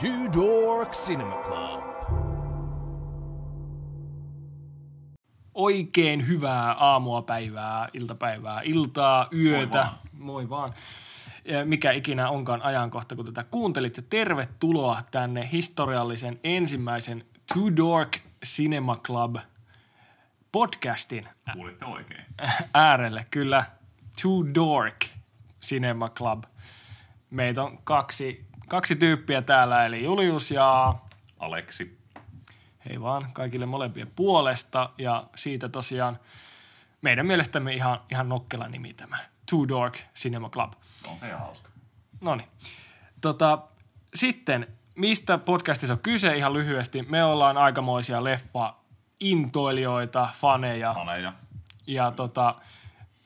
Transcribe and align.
Two 0.00 0.42
Dork 0.42 0.92
Cinema 0.92 1.36
Club. 1.42 1.84
Oikein 5.54 6.28
hyvää 6.28 6.72
aamua, 6.72 7.22
päivää, 7.22 7.88
iltapäivää, 7.92 8.60
iltaa, 8.64 9.28
yötä. 9.34 9.78
vaan. 9.78 9.98
Moi 10.12 10.48
vaan. 10.48 10.72
Ja 11.44 11.64
Mikä 11.64 11.92
ikinä 11.92 12.28
onkaan 12.30 12.62
ajankohta, 12.62 13.16
kun 13.16 13.24
tätä 13.24 13.44
kuuntelit. 13.50 13.96
Ja 13.96 14.02
tervetuloa 14.10 15.02
tänne 15.10 15.48
historiallisen 15.52 16.40
ensimmäisen 16.44 17.24
Two 17.54 17.76
Dork 17.76 18.18
Cinema 18.46 18.96
Club 18.96 19.36
podcastin 20.52 21.24
Kuulitte 21.52 21.84
oikein. 21.84 22.24
äärelle. 22.74 23.26
Kyllä, 23.30 23.64
Two 24.22 24.54
Dork 24.54 25.04
Cinema 25.62 26.08
Club. 26.08 26.44
Meitä 27.30 27.62
on 27.62 27.78
kaksi, 27.84 28.49
kaksi 28.70 28.96
tyyppiä 28.96 29.42
täällä, 29.42 29.86
eli 29.86 30.04
Julius 30.04 30.50
ja 30.50 30.94
Aleksi. 31.38 31.98
hei 32.88 33.00
vaan 33.00 33.32
kaikille 33.32 33.66
molempien 33.66 34.10
puolesta. 34.16 34.90
Ja 34.98 35.24
siitä 35.36 35.68
tosiaan 35.68 36.18
meidän 37.02 37.26
mielestämme 37.26 37.74
ihan, 37.74 38.00
ihan 38.10 38.28
nokkela 38.28 38.68
nimi 38.68 38.94
tämä 38.94 39.16
Two 39.50 39.68
Dork 39.68 39.98
Cinema 40.16 40.50
Club. 40.50 40.72
On 41.10 41.18
se 41.18 41.28
ihan 41.28 41.40
hauska. 41.40 41.70
No 42.20 42.34
niin. 42.34 42.48
Tota, 43.20 43.58
sitten, 44.14 44.66
mistä 44.94 45.38
podcastissa 45.38 45.94
on 45.94 46.00
kyse 46.02 46.36
ihan 46.36 46.52
lyhyesti? 46.52 47.02
Me 47.02 47.24
ollaan 47.24 47.56
aikamoisia 47.56 48.24
leffa-intoilijoita, 48.24 50.28
faneja. 50.34 50.94
Haneja. 50.94 51.32
Ja 51.86 52.10
tota, 52.10 52.54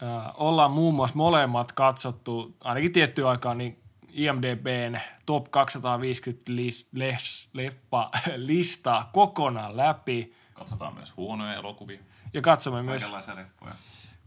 äh, 0.02 0.08
ollaan 0.34 0.70
muun 0.70 0.94
muassa 0.94 1.16
molemmat 1.16 1.72
katsottu, 1.72 2.56
ainakin 2.60 2.92
tiettyä 2.92 3.30
aikaa, 3.30 3.54
niin 3.54 3.83
IMDBn 4.14 5.00
top 5.26 5.50
250 5.50 6.42
lis, 6.46 6.88
les, 6.92 7.48
leffa 7.52 8.10
listaa 8.36 9.10
kokonaan 9.12 9.76
läpi. 9.76 10.34
Katsotaan 10.54 10.94
myös 10.94 11.16
huonoja 11.16 11.54
elokuvia. 11.54 11.98
Ja 12.32 12.42
katsomme 12.42 12.82
myös 12.82 13.12
leffoja. 13.34 13.74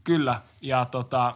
Kyllä, 0.03 0.41
ja 0.61 0.85
tota, 0.85 1.33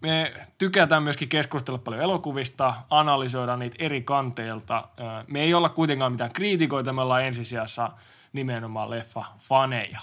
me 0.00 0.32
tykätään 0.58 1.02
myöskin 1.02 1.28
keskustella 1.28 1.78
paljon 1.78 2.02
elokuvista, 2.02 2.74
analysoida 2.90 3.56
niitä 3.56 3.76
eri 3.78 4.02
kanteilta. 4.02 4.88
Me 5.26 5.40
ei 5.40 5.54
olla 5.54 5.68
kuitenkaan 5.68 6.12
mitään 6.12 6.32
kriitikoita, 6.32 6.92
me 6.92 7.00
ollaan 7.00 7.24
ensisijassa 7.24 7.90
nimenomaan 8.32 8.90
leffa-faneja. 8.90 10.00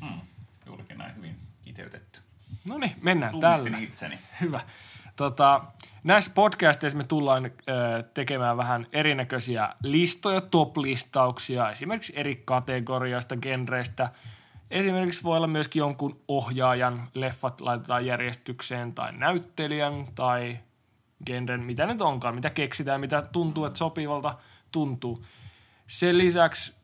Hmm. 0.00 0.20
Juurikin 0.66 0.98
näin 0.98 1.16
hyvin 1.16 1.38
kiteytetty. 1.62 2.20
No 2.68 2.78
niin, 2.78 2.92
mennään 3.02 3.32
Tunnistin 3.32 3.72
tällä. 3.72 3.86
itseni. 3.86 4.18
Hyvä. 4.40 4.60
Tota, 5.20 5.64
näissä 6.04 6.30
podcasteissa 6.34 6.96
me 6.96 7.04
tullaan 7.04 7.44
ö, 7.46 7.50
tekemään 8.14 8.56
vähän 8.56 8.86
erinäköisiä 8.92 9.74
listoja, 9.82 10.40
top-listauksia, 10.40 11.70
esimerkiksi 11.70 12.12
eri 12.16 12.42
kategoriaista, 12.44 13.36
genreistä. 13.36 14.08
Esimerkiksi 14.70 15.22
voi 15.22 15.36
olla 15.36 15.46
myöskin 15.46 15.80
jonkun 15.80 16.20
ohjaajan 16.28 17.08
leffat 17.14 17.60
laitetaan 17.60 18.06
järjestykseen 18.06 18.94
tai 18.94 19.12
näyttelijän 19.12 20.06
tai 20.14 20.58
genren, 21.26 21.60
mitä 21.60 21.86
nyt 21.86 22.02
onkaan, 22.02 22.34
mitä 22.34 22.50
keksitään, 22.50 23.00
mitä 23.00 23.22
tuntuu, 23.22 23.64
että 23.64 23.78
sopivalta 23.78 24.34
tuntuu. 24.72 25.24
Sen 25.86 26.18
lisäksi 26.18 26.74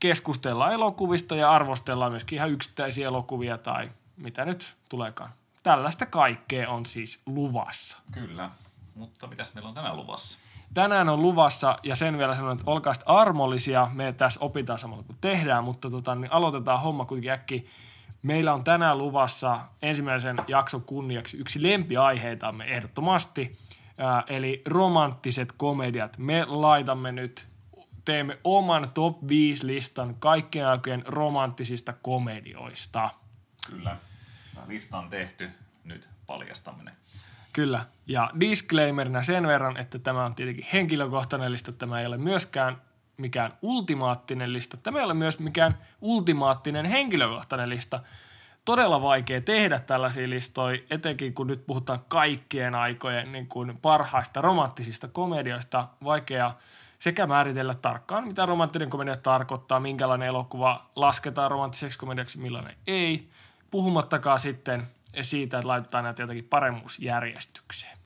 keskustellaan 0.00 0.72
elokuvista 0.72 1.36
ja 1.36 1.50
arvostellaan 1.50 2.12
myöskin 2.12 2.36
ihan 2.36 2.50
yksittäisiä 2.50 3.06
elokuvia 3.06 3.58
tai 3.58 3.90
mitä 4.16 4.44
nyt 4.44 4.76
tuleekaan. 4.88 5.41
Tällaista 5.62 6.06
kaikkea 6.06 6.70
on 6.70 6.86
siis 6.86 7.22
luvassa. 7.26 7.98
Kyllä. 8.12 8.50
Mutta 8.94 9.26
mitäs 9.26 9.54
meillä 9.54 9.68
on 9.68 9.74
tänään 9.74 9.96
luvassa? 9.96 10.38
Tänään 10.74 11.08
on 11.08 11.22
luvassa, 11.22 11.78
ja 11.82 11.96
sen 11.96 12.18
vielä 12.18 12.34
sanon, 12.34 12.52
että 12.52 12.70
olkaa 12.70 12.94
armollisia. 13.06 13.88
Me 13.92 14.12
tässä 14.12 14.40
opitaan 14.40 14.78
samalla 14.78 15.02
kuin 15.02 15.18
tehdään, 15.20 15.64
mutta 15.64 15.90
tota, 15.90 16.14
niin 16.14 16.32
aloitetaan 16.32 16.80
homma 16.80 17.04
kuitenkin 17.04 17.32
äkki. 17.32 17.66
Meillä 18.22 18.54
on 18.54 18.64
tänään 18.64 18.98
luvassa 18.98 19.60
ensimmäisen 19.82 20.36
jakson 20.48 20.82
kunniaksi 20.82 21.36
yksi 21.36 21.62
lempiaiheitamme 21.62 22.64
ehdottomasti, 22.64 23.58
ää, 23.98 24.24
eli 24.26 24.62
romanttiset 24.66 25.52
komediat. 25.52 26.18
Me 26.18 26.44
laitamme 26.44 27.12
nyt, 27.12 27.46
teemme 28.04 28.38
oman 28.44 28.90
top 28.94 29.28
5 29.28 29.66
listan 29.66 30.14
kaikkien 30.18 30.66
aikojen 30.66 31.04
romanttisista 31.06 31.92
komedioista. 31.92 33.10
Kyllä. 33.70 33.96
Lista 34.68 34.98
on 34.98 35.10
tehty. 35.10 35.50
Nyt 35.84 36.08
paljastaminen. 36.26 36.94
Kyllä. 37.52 37.86
Ja 38.06 38.30
disclaimerina 38.40 39.22
sen 39.22 39.46
verran, 39.46 39.76
että 39.76 39.98
tämä 39.98 40.24
on 40.24 40.34
tietenkin 40.34 40.66
henkilökohtainen 40.72 41.52
lista. 41.52 41.72
Tämä 41.72 42.00
ei 42.00 42.06
ole 42.06 42.18
myöskään 42.18 42.76
mikään 43.16 43.52
ultimaattinen 43.62 44.52
lista. 44.52 44.76
Tämä 44.76 44.98
ei 44.98 45.04
ole 45.04 45.14
myös 45.14 45.38
mikään 45.38 45.78
ultimaattinen 46.00 46.86
henkilökohtainen 46.86 47.68
lista. 47.68 48.00
Todella 48.64 49.02
vaikea 49.02 49.40
tehdä 49.40 49.78
tällaisia 49.78 50.30
listoja, 50.30 50.78
etenkin 50.90 51.34
kun 51.34 51.46
nyt 51.46 51.66
puhutaan 51.66 52.00
kaikkien 52.08 52.74
aikojen 52.74 53.32
niin 53.32 53.46
kuin 53.46 53.78
parhaista 53.78 54.40
romanttisista 54.40 55.08
komedioista. 55.08 55.88
Vaikea 56.04 56.54
sekä 56.98 57.26
määritellä 57.26 57.74
tarkkaan, 57.74 58.26
mitä 58.28 58.46
romanttinen 58.46 58.90
komedia 58.90 59.16
tarkoittaa, 59.16 59.80
minkälainen 59.80 60.28
elokuva 60.28 60.90
lasketaan 60.96 61.50
romanttiseksi 61.50 61.98
komediaksi, 61.98 62.38
millainen 62.38 62.76
ei. 62.86 63.30
Puhumattakaan 63.72 64.38
sitten 64.38 64.90
siitä, 65.22 65.58
että 65.58 65.68
laitetaan 65.68 66.04
näitä 66.04 66.22
jotenkin 66.22 66.44
paremmuusjärjestykseen. 66.44 67.98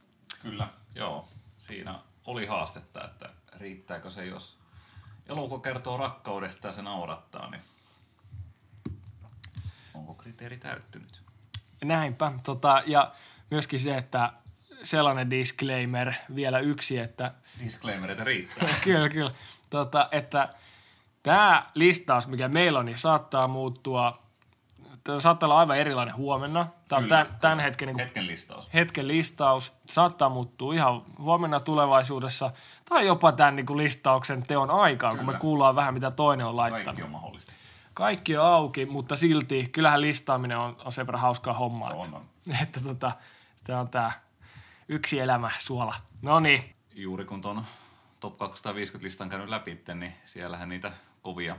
Kyllä. 0.43 0.69
Joo. 0.95 1.29
Siinä 1.59 2.01
oli 2.25 2.47
haastetta, 2.47 3.05
että 3.05 3.31
riittääkö 3.57 4.11
se, 4.11 4.27
jos 4.27 4.59
elokuva 5.29 5.61
kertoo 5.61 5.97
rakkaudesta 5.97 6.69
ja 6.69 6.73
se 6.73 6.83
naurattaa, 6.83 7.51
niin 7.51 7.63
onko 9.95 10.15
kriteeri 10.15 10.57
täyttynyt? 10.57 11.23
Näinpä. 11.85 12.33
Tota, 12.45 12.83
ja 12.87 13.13
myöskin 13.51 13.81
se, 13.81 13.97
että 13.97 14.33
sellainen 14.83 15.31
disclaimer 15.31 16.13
vielä 16.35 16.59
yksi, 16.59 16.99
että 16.99 17.35
Disclaimereita 17.65 18.25
riittää. 18.25 18.69
kyllä, 18.85 19.09
kyllä, 19.09 19.31
tota, 19.71 20.09
että 20.13 20.55
tämä 21.23 21.71
listaus, 21.75 22.27
mikä 22.27 22.49
meillä 22.49 22.79
on, 22.79 22.85
niin 22.85 22.99
saattaa 22.99 23.49
muuttua, 23.49 24.26
tämä 25.07 25.21
saattaa 25.21 25.47
olla 25.47 25.59
aivan 25.59 25.77
erilainen 25.77 26.17
huomenna. 26.17 26.67
Tämä 26.89 26.99
on 26.99 27.05
Kyllä, 27.05 27.25
tämän, 27.25 27.41
tämän 27.41 27.61
hetken, 27.61 27.87
niin 27.87 27.99
Hetken 27.99 28.27
listaus. 28.27 28.75
hetken 28.75 29.09
listaus. 29.09 29.73
Saattaa 29.87 30.29
muuttua 30.29 30.75
ihan 30.75 31.03
huomenna 31.19 31.61
tulevaisuudessa 31.61 32.51
tai 32.89 33.07
jopa 33.07 33.33
tämän 33.33 33.57
niin 33.57 33.67
kuin 33.67 33.77
listauksen 33.77 34.43
teon 34.43 34.71
aikaan, 34.71 35.17
kun 35.17 35.27
me 35.27 35.33
Kyllä. 35.33 35.41
kuullaan 35.41 35.77
vähän, 35.77 35.95
mitä 35.95 36.11
toinen 36.11 36.47
on 36.47 36.57
laittanut. 36.57 36.85
Kaikki 36.85 37.03
on 37.03 37.11
mahdollista. 37.11 37.53
Kaikki 37.95 38.37
on 38.37 38.47
auki, 38.47 38.87
mutta 38.87 39.17
silti 39.17 39.69
kyllähän 39.73 40.01
listaaminen 40.01 40.59
on, 40.59 40.77
on 40.85 40.93
sen 40.93 41.07
verran 41.07 41.23
hauskaa 41.23 41.55
hommaa. 41.55 41.91
On, 41.91 42.05
että, 42.05 42.17
on. 42.17 42.25
että 42.63 42.81
tota, 42.81 43.13
tämä 43.65 43.81
on 43.81 43.89
tämä 43.89 44.13
yksi 44.89 45.21
elämä 45.21 45.51
suola. 45.59 45.95
No 46.23 46.41
niin, 46.41 46.73
Juuri 46.95 47.25
kun 47.25 47.43
tuon 47.43 47.65
Top 48.21 48.39
250 48.39 49.05
listan 49.05 49.29
käynyt 49.29 49.49
läpi, 49.49 49.81
niin 49.95 50.15
siellähän 50.25 50.69
niitä 50.69 50.93
kovia, 51.23 51.57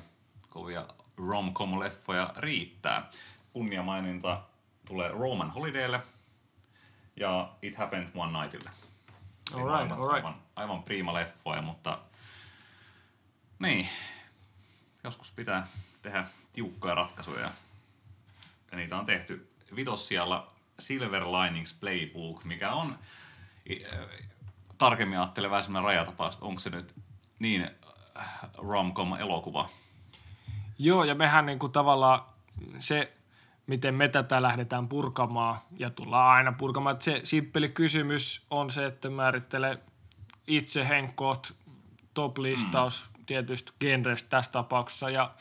kovia 0.50 0.85
rom-com-leffoja 1.18 2.34
riittää. 2.38 3.09
Kunniamaininta 3.57 4.41
tulee 4.85 5.09
Roman 5.09 5.51
Holidaylle 5.51 6.01
ja 7.16 7.53
It 7.62 7.75
Happened 7.75 8.07
One 8.16 8.41
Nightille. 8.41 8.69
Eli 9.53 9.62
Alright, 9.62 9.69
molemmat 9.69 10.00
alright. 10.00 10.25
Aivan, 10.25 10.41
aivan 10.56 10.84
prima 10.84 11.13
leffoja, 11.13 11.62
mutta 11.62 12.00
niin, 13.59 13.90
joskus 15.03 15.31
pitää 15.31 15.67
tehdä 16.01 16.28
tiukkoja 16.53 16.96
ratkaisuja 16.96 17.51
ja 18.72 18.78
niitä 18.78 18.97
on 18.97 19.06
tehty 19.06 19.51
vitossijalla 19.75 20.51
Silver 20.79 21.23
Linings 21.23 21.73
Playbook, 21.73 22.44
mikä 22.44 22.73
on 22.73 23.00
äh, 23.72 24.07
tarkemmin 24.78 25.19
ajattelen 25.19 25.51
vähän 25.51 25.63
semmoinen 25.63 25.85
rajatapaus, 25.85 26.34
että 26.34 26.46
onko 26.46 26.59
se 26.59 26.70
nyt 26.70 26.96
niin 27.40 27.70
äh, 28.17 28.40
rom-com-elokuva. 28.58 29.70
Joo, 30.79 31.03
ja 31.03 31.16
mehän 31.16 31.46
niin 31.46 31.59
kuin 31.59 31.72
tavallaan 31.72 32.22
se, 32.79 33.17
miten 33.67 33.96
me 33.96 34.08
tätä 34.08 34.41
lähdetään 34.41 34.87
purkamaan, 34.87 35.58
ja 35.78 35.90
tullaan 35.90 36.31
aina 36.31 36.52
purkamaan, 36.52 36.93
että 36.93 37.05
se 37.05 37.22
simppeli 37.23 37.69
kysymys 37.69 38.46
on 38.49 38.72
se, 38.72 38.85
että 38.85 39.09
määrittele 39.09 39.79
itse 40.47 40.87
henkkoot 40.87 41.53
top-listaus 42.14 43.09
mm. 43.17 43.25
tietysti 43.25 43.73
genrestä 43.79 44.29
tässä 44.29 44.52
tapauksessa, 44.52 45.09
ja 45.09 45.31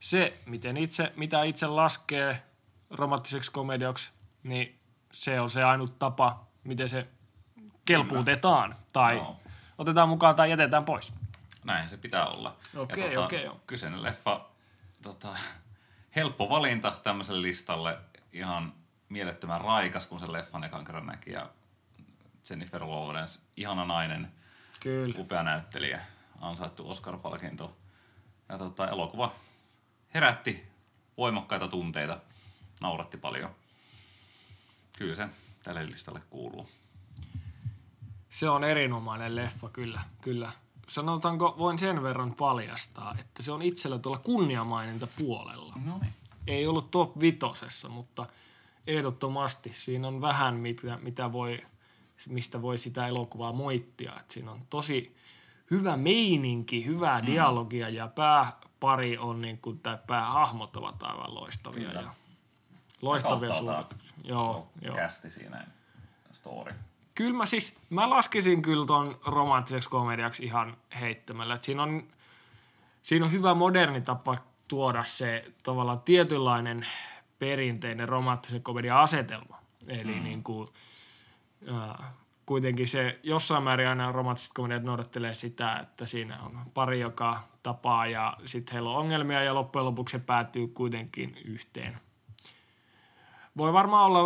se, 0.00 0.38
miten 0.46 0.76
itse, 0.76 1.12
mitä 1.16 1.42
itse 1.42 1.66
laskee 1.66 2.42
romanttiseksi 2.90 3.50
komedioksi, 3.50 4.10
niin 4.42 4.78
se 5.12 5.40
on 5.40 5.50
se 5.50 5.64
ainut 5.64 5.98
tapa, 5.98 6.46
miten 6.64 6.88
se 6.88 7.06
kelpuutetaan, 7.84 8.76
tai 8.92 9.16
Joo. 9.16 9.40
otetaan 9.78 10.08
mukaan 10.08 10.34
tai 10.34 10.50
jätetään 10.50 10.84
pois. 10.84 11.12
Näin 11.64 11.88
se 11.88 11.96
pitää 11.96 12.26
olla. 12.26 12.56
Okei, 12.76 13.04
ja 13.04 13.10
tota, 13.10 13.24
okei, 13.24 13.44
joo. 13.44 13.60
Kyseinen 13.66 14.02
leffa, 14.02 14.40
tota, 15.02 15.36
helppo 16.16 16.48
valinta 16.48 16.90
tämmöiselle 17.02 17.42
listalle. 17.42 17.98
Ihan 18.32 18.72
mielettömän 19.08 19.60
raikas, 19.60 20.06
kun 20.06 20.20
sen 20.20 20.32
leffan 20.32 20.64
ekan 20.64 20.84
kerran 20.84 21.06
näki. 21.06 21.32
Ja 21.32 21.50
Jennifer 22.50 22.82
Lawrence, 22.82 23.40
ihana 23.56 23.84
nainen, 23.84 24.32
Kyllä. 24.80 25.14
upea 25.18 25.42
näyttelijä. 25.42 26.00
ansaittu 26.40 26.90
Oscar-palkinto. 26.90 27.76
Ja 28.48 28.58
tota, 28.58 28.88
elokuva 28.88 29.34
herätti 30.14 30.64
voimakkaita 31.16 31.68
tunteita, 31.68 32.20
nauratti 32.80 33.16
paljon. 33.16 33.54
Kyllä 34.98 35.14
se 35.14 35.28
tälle 35.62 35.86
listalle 35.86 36.20
kuuluu. 36.30 36.68
Se 38.28 38.48
on 38.48 38.64
erinomainen 38.64 39.36
leffa, 39.36 39.68
kyllä. 39.68 40.00
kyllä. 40.22 40.52
Sanotaanko, 40.90 41.54
voin 41.58 41.78
sen 41.78 42.02
verran 42.02 42.34
paljastaa, 42.34 43.16
että 43.20 43.42
se 43.42 43.52
on 43.52 43.62
itsellä 43.62 43.98
tuolla 43.98 44.18
kunniamaininta 44.18 45.06
puolella. 45.18 45.74
No 45.84 45.98
niin. 45.98 46.12
Ei 46.46 46.66
ollut 46.66 46.90
top 46.90 47.20
vitosessa, 47.20 47.88
mutta 47.88 48.26
ehdottomasti 48.86 49.72
siinä 49.74 50.08
on 50.08 50.20
vähän, 50.20 50.54
mitä, 50.54 50.98
mitä 51.02 51.32
voi, 51.32 51.58
mistä 52.28 52.62
voi 52.62 52.78
sitä 52.78 53.06
elokuvaa 53.06 53.52
moittia. 53.52 54.20
Et 54.20 54.30
siinä 54.30 54.50
on 54.50 54.60
tosi 54.70 55.16
hyvä 55.70 55.96
meininki, 55.96 56.86
hyvää 56.86 57.20
mm. 57.20 57.26
dialogia 57.26 57.88
ja 57.88 58.08
pääpari 58.08 59.18
on 59.18 59.40
niin 59.40 59.58
kuin, 59.58 59.78
tai 59.78 59.98
päähahmot 60.06 60.76
ovat 60.76 61.02
aivan 61.02 61.34
loistavia. 61.34 61.88
Kyllä. 61.88 62.00
Ja 62.00 62.14
loistavia 63.02 63.54
suorituksia. 63.54 64.16
Joo, 64.24 64.68
joo. 64.82 64.94
Kästi 64.94 65.30
siinä 65.30 65.66
story. 66.32 66.74
Kyllä 67.20 67.36
mä 67.36 67.46
siis, 67.46 67.76
mä 67.90 68.10
laskisin 68.10 68.62
kyllä 68.62 68.86
ton 68.86 69.18
romanttiseksi 69.26 69.88
komediaksi 69.88 70.44
ihan 70.44 70.76
heittämällä. 71.00 71.54
Et 71.54 71.64
siinä, 71.64 71.82
on, 71.82 72.08
siinä 73.02 73.24
on 73.24 73.32
hyvä 73.32 73.54
moderni 73.54 74.00
tapa 74.00 74.36
tuoda 74.68 75.04
se 75.04 75.44
tavallaan 75.62 76.00
tietynlainen 76.00 76.86
perinteinen 77.38 78.08
romanttisen 78.08 78.62
komedian 78.62 78.98
asetelma. 78.98 79.58
Eli 79.86 80.14
mm. 80.14 80.22
niin 80.22 80.42
kuin, 80.42 80.68
äh, 81.72 82.06
kuitenkin 82.46 82.86
se 82.86 83.18
jossain 83.22 83.62
määrin 83.62 83.88
aina 83.88 84.12
romanttiset 84.12 84.52
komediat 84.54 84.82
noudattelee 84.82 85.34
sitä, 85.34 85.76
että 85.76 86.06
siinä 86.06 86.38
on 86.42 86.58
pari, 86.74 87.00
joka 87.00 87.40
tapaa 87.62 88.06
ja 88.06 88.36
sitten 88.44 88.72
heillä 88.72 88.90
on 88.90 88.96
ongelmia 88.96 89.42
ja 89.42 89.54
loppujen 89.54 89.84
lopuksi 89.84 90.12
se 90.12 90.18
päätyy 90.18 90.68
kuitenkin 90.68 91.38
yhteen. 91.44 92.00
Voi 93.56 93.72
varmaan 93.72 94.06
olla 94.06 94.20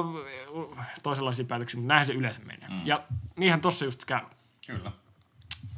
toisenlaisia 1.03 1.45
päätöksiä, 1.45 1.81
mutta 1.81 1.89
näinhän 1.89 2.07
se 2.07 2.13
yleensä 2.13 2.41
menee. 2.41 2.69
Mm. 2.69 2.79
Ja 2.85 3.03
niinhän 3.37 3.61
tossa 3.61 3.85
just 3.85 4.05
käy. 4.05 4.25
Kyllä. 4.67 4.93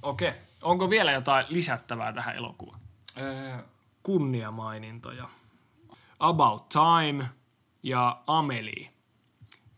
Okei. 0.03 0.33
Onko 0.63 0.91
vielä 0.91 1.13
jotain 1.13 1.47
lisättävää 1.49 2.13
tähän 2.13 2.37
elokuvaan? 2.37 2.81
Öö, 3.21 3.57
Kunniamainintoja. 4.03 5.29
About 6.21 6.69
Time 6.69 7.29
ja 7.83 8.23
Amelie. 8.27 8.91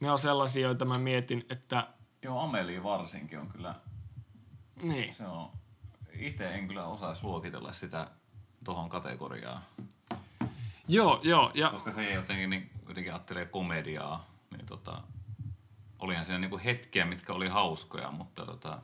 Ne 0.01 0.11
on 0.11 0.19
sellaisia, 0.19 0.67
joita 0.67 0.85
mä 0.85 0.99
mietin, 0.99 1.47
että 1.51 1.87
joo, 2.23 2.41
Amelie 2.41 2.83
varsinkin 2.83 3.39
on 3.39 3.49
kyllä, 3.49 3.75
niin. 4.83 5.15
se 5.15 5.27
on, 5.27 5.51
itse 6.19 6.55
en 6.55 6.69
kyllä 6.69 6.87
osaisi 6.87 7.25
luokitella 7.25 7.73
sitä 7.73 8.11
tohon 8.65 8.89
kategoriaan. 8.89 9.63
Joo, 10.89 11.21
joo. 11.23 11.51
Ja 11.55 11.71
Koska 11.71 11.91
se 11.91 12.07
ei 12.07 12.15
jotenkin, 12.15 12.51
niin, 12.51 12.71
jotenkin 12.89 13.13
ajattelee 13.13 13.47
komediaa, 13.47 14.31
niin 14.51 14.67
tota, 14.67 15.03
olihan 15.99 16.25
siinä 16.25 16.39
niinku 16.39 16.61
hetkiä, 16.65 17.05
mitkä 17.05 17.33
oli 17.33 17.49
hauskoja, 17.49 18.11
mutta 18.11 18.47
tota, 18.47 18.79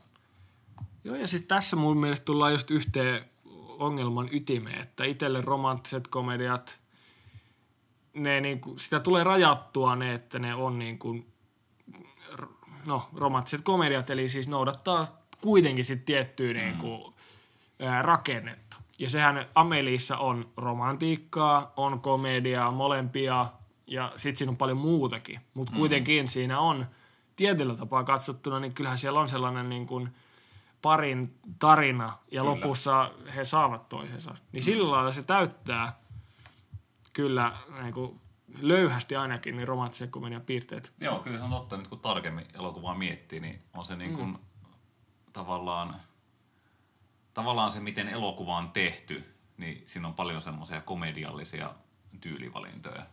Joo, 1.04 1.16
ja 1.16 1.26
sitten 1.26 1.48
tässä 1.48 1.76
mun 1.76 1.96
mielestä 1.96 2.24
tullaan 2.24 2.52
just 2.52 2.70
yhteen 2.70 3.24
ongelman 3.78 4.28
ytimeen, 4.32 4.80
että 4.80 5.04
itselle 5.04 5.40
romanttiset 5.40 6.08
komediat, 6.08 6.80
ne 8.14 8.40
niinku, 8.40 8.78
sitä 8.78 9.00
tulee 9.00 9.24
rajattua 9.24 9.96
ne, 9.96 10.14
että 10.14 10.38
ne 10.38 10.54
on 10.54 10.78
niinku, 10.78 11.24
no, 12.86 13.08
romanttiset 13.14 13.62
komediat, 13.62 14.10
eli 14.10 14.28
siis 14.28 14.48
noudattaa 14.48 15.06
kuitenkin 15.40 15.84
sit 15.84 16.04
tiettyä 16.04 16.52
mm. 16.52 16.58
niinku, 16.58 17.14
ää, 17.80 18.02
rakennetta. 18.02 18.76
Ja 18.98 19.10
sehän 19.10 19.48
Ameliissa 19.54 20.18
on 20.18 20.52
romantiikkaa, 20.56 21.72
on 21.76 22.00
komediaa, 22.00 22.70
molempia, 22.70 23.46
ja 23.86 24.12
sitten 24.16 24.36
siinä 24.36 24.50
on 24.50 24.56
paljon 24.56 24.78
muutakin. 24.78 25.40
Mutta 25.54 25.72
kuitenkin 25.72 26.28
siinä 26.28 26.60
on 26.60 26.86
tietyllä 27.36 27.74
tapaa 27.74 28.04
katsottuna, 28.04 28.60
niin 28.60 28.74
kyllähän 28.74 28.98
siellä 28.98 29.20
on 29.20 29.28
sellainen 29.28 29.68
niin 29.68 29.86
kuin 29.86 30.14
parin 30.82 31.38
tarina, 31.58 32.18
ja 32.30 32.42
Kyllä. 32.42 32.54
lopussa 32.54 33.10
he 33.34 33.44
saavat 33.44 33.88
toisensa. 33.88 34.34
Niin 34.52 34.62
sillä 34.62 34.90
lailla 34.90 35.12
se 35.12 35.22
täyttää 35.22 35.98
kyllä 37.12 37.52
niin 37.82 37.94
kuin 37.94 38.20
löyhästi 38.60 39.16
ainakin 39.16 39.56
niin 39.56 39.68
romanttisen 39.68 40.10
komedian 40.10 40.42
piirteet. 40.42 40.92
Joo, 41.00 41.18
kyllä 41.18 41.38
se 41.38 41.44
on 41.44 41.50
totta. 41.50 41.76
Nyt 41.76 41.88
kun 41.88 42.00
tarkemmin 42.00 42.46
elokuvaa 42.54 42.94
miettii, 42.94 43.40
niin 43.40 43.62
on 43.74 43.84
se 43.84 43.96
niin 43.96 44.16
kuin 44.16 44.28
mm. 44.28 44.38
tavallaan, 45.32 45.96
tavallaan 47.34 47.70
se, 47.70 47.80
miten 47.80 48.08
elokuva 48.08 48.56
on 48.56 48.70
tehty, 48.70 49.34
niin 49.56 49.82
siinä 49.86 50.08
on 50.08 50.14
paljon 50.14 50.42
semmoisia 50.42 50.80
komediallisia 50.80 51.74
tyylivalintoja. 52.20 53.06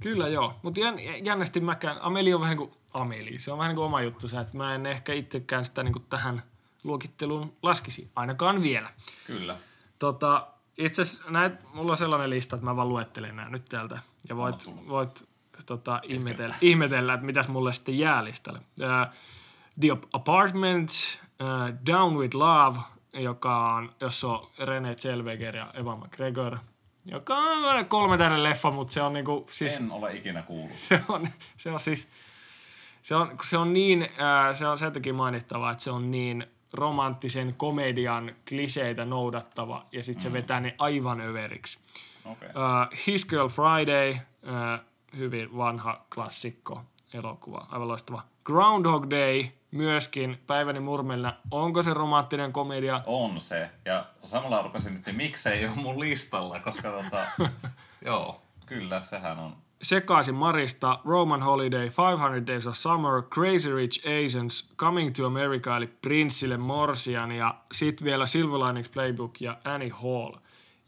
Kyllä 0.00 0.28
joo, 0.28 0.54
mutta 0.62 0.80
jän, 0.80 0.94
jännästi 1.24 1.60
mäkään, 1.60 1.96
Ameli 2.00 2.34
on 2.34 2.40
vähän 2.40 2.56
niin 2.56 2.68
kuin 2.68 2.80
Ameli, 2.94 3.38
se 3.38 3.52
on 3.52 3.58
vähän 3.58 3.68
niin 3.68 3.76
kuin 3.76 3.86
oma 3.86 4.02
juttu, 4.02 4.26
että 4.26 4.56
mä 4.56 4.74
en 4.74 4.86
ehkä 4.86 5.12
itsekään 5.12 5.64
sitä 5.64 5.82
niin 5.82 5.92
kuin 5.92 6.04
tähän 6.10 6.42
luokitteluun 6.84 7.52
laskisi, 7.62 8.10
ainakaan 8.16 8.62
vielä. 8.62 8.88
Kyllä. 9.26 9.56
Tota, 9.98 10.46
itse 10.78 11.02
asiassa 11.02 11.30
näet, 11.30 11.74
mulla 11.74 11.90
on 11.90 11.96
sellainen 11.96 12.30
lista, 12.30 12.56
että 12.56 12.64
mä 12.64 12.76
vaan 12.76 12.88
luettelen 12.88 13.36
nämä 13.36 13.48
nyt 13.48 13.64
täältä. 13.64 13.98
Ja 14.28 14.36
voit, 14.36 14.70
voit 14.88 15.28
tota, 15.66 16.00
ihmetellä, 16.04 16.54
ihmetellä, 16.60 17.14
että 17.14 17.26
mitäs 17.26 17.48
mulle 17.48 17.72
sitten 17.72 17.98
jää 17.98 18.24
listalle. 18.24 18.58
Uh, 18.58 19.14
The 19.80 19.88
Apartment, 20.12 20.90
uh, 20.90 21.86
Down 21.86 22.16
with 22.16 22.36
Love, 22.36 22.78
joka 23.12 23.74
on, 23.74 23.92
jossa 24.00 24.28
on 24.28 24.48
René 24.58 24.94
Zellweger 24.96 25.56
ja 25.56 25.70
Eva 25.74 25.96
McGregor, 25.96 26.58
joka 27.10 27.36
on 27.36 27.86
kolme 27.86 28.18
tähden 28.18 28.42
leffa, 28.42 28.70
mutta 28.70 28.92
se 28.92 29.02
on 29.02 29.12
niinku, 29.12 29.46
siis 29.50 29.80
En 29.80 29.92
ole 29.92 30.14
ikinä 30.14 30.42
kuullut. 30.42 30.78
se 30.88 31.00
on, 31.08 31.28
se 31.56 31.70
on 31.70 31.80
siis, 31.80 32.08
se 33.02 33.14
on, 33.14 33.38
se 33.48 33.56
on 33.56 33.72
niin, 33.72 34.08
ää, 34.18 34.54
se 34.54 34.66
on 34.66 34.78
sen 34.78 34.92
takia 34.92 35.14
mainittava, 35.14 35.70
että 35.70 35.84
se 35.84 35.90
on 35.90 36.10
niin 36.10 36.46
romanttisen 36.72 37.54
komedian 37.56 38.34
kliseitä 38.48 39.04
noudattava 39.04 39.86
ja 39.92 40.02
sitten 40.02 40.22
se 40.22 40.32
vetää 40.32 40.60
ne 40.60 40.74
aivan 40.78 41.20
överiksi. 41.20 41.78
Okay. 42.24 42.48
Uh, 42.48 42.98
His 43.06 43.26
Girl 43.26 43.48
Friday, 43.48 44.10
uh, 44.10 44.86
hyvin 45.16 45.56
vanha 45.56 46.04
klassikko 46.14 46.82
elokuva, 47.14 47.66
aivan 47.70 47.88
loistava. 47.88 48.22
Groundhog 48.44 49.10
Day, 49.10 49.44
myöskin 49.70 50.38
Päiväni 50.46 50.80
murmella. 50.80 51.36
Onko 51.50 51.82
se 51.82 51.94
romanttinen 51.94 52.52
komedia? 52.52 53.02
On 53.06 53.40
se. 53.40 53.70
Ja 53.84 54.06
samalla 54.24 54.62
rupesin, 54.62 54.96
että 54.96 55.12
miksei 55.12 55.64
ole 55.64 55.74
mun 55.76 56.00
listalla, 56.00 56.60
koska 56.60 56.90
tota, 56.90 57.26
joo, 58.06 58.42
kyllä, 58.66 59.02
sehän 59.02 59.38
on. 59.38 59.56
Sekaisin 59.82 60.34
Marista, 60.34 60.98
Roman 61.04 61.42
Holiday, 61.42 61.84
500 61.84 62.46
Days 62.46 62.66
of 62.66 62.76
Summer, 62.76 63.22
Crazy 63.22 63.76
Rich 63.76 64.06
Asians, 64.06 64.72
Coming 64.76 65.12
to 65.16 65.26
America 65.26 65.76
eli 65.76 65.86
Prinssille 65.86 66.56
Morsian 66.56 67.32
ja 67.32 67.54
sitten 67.72 68.04
vielä 68.04 68.26
Silver 68.26 68.60
Linings 68.60 68.88
Playbook 68.88 69.40
ja 69.40 69.58
Annie 69.64 69.88
Hall. 69.88 70.32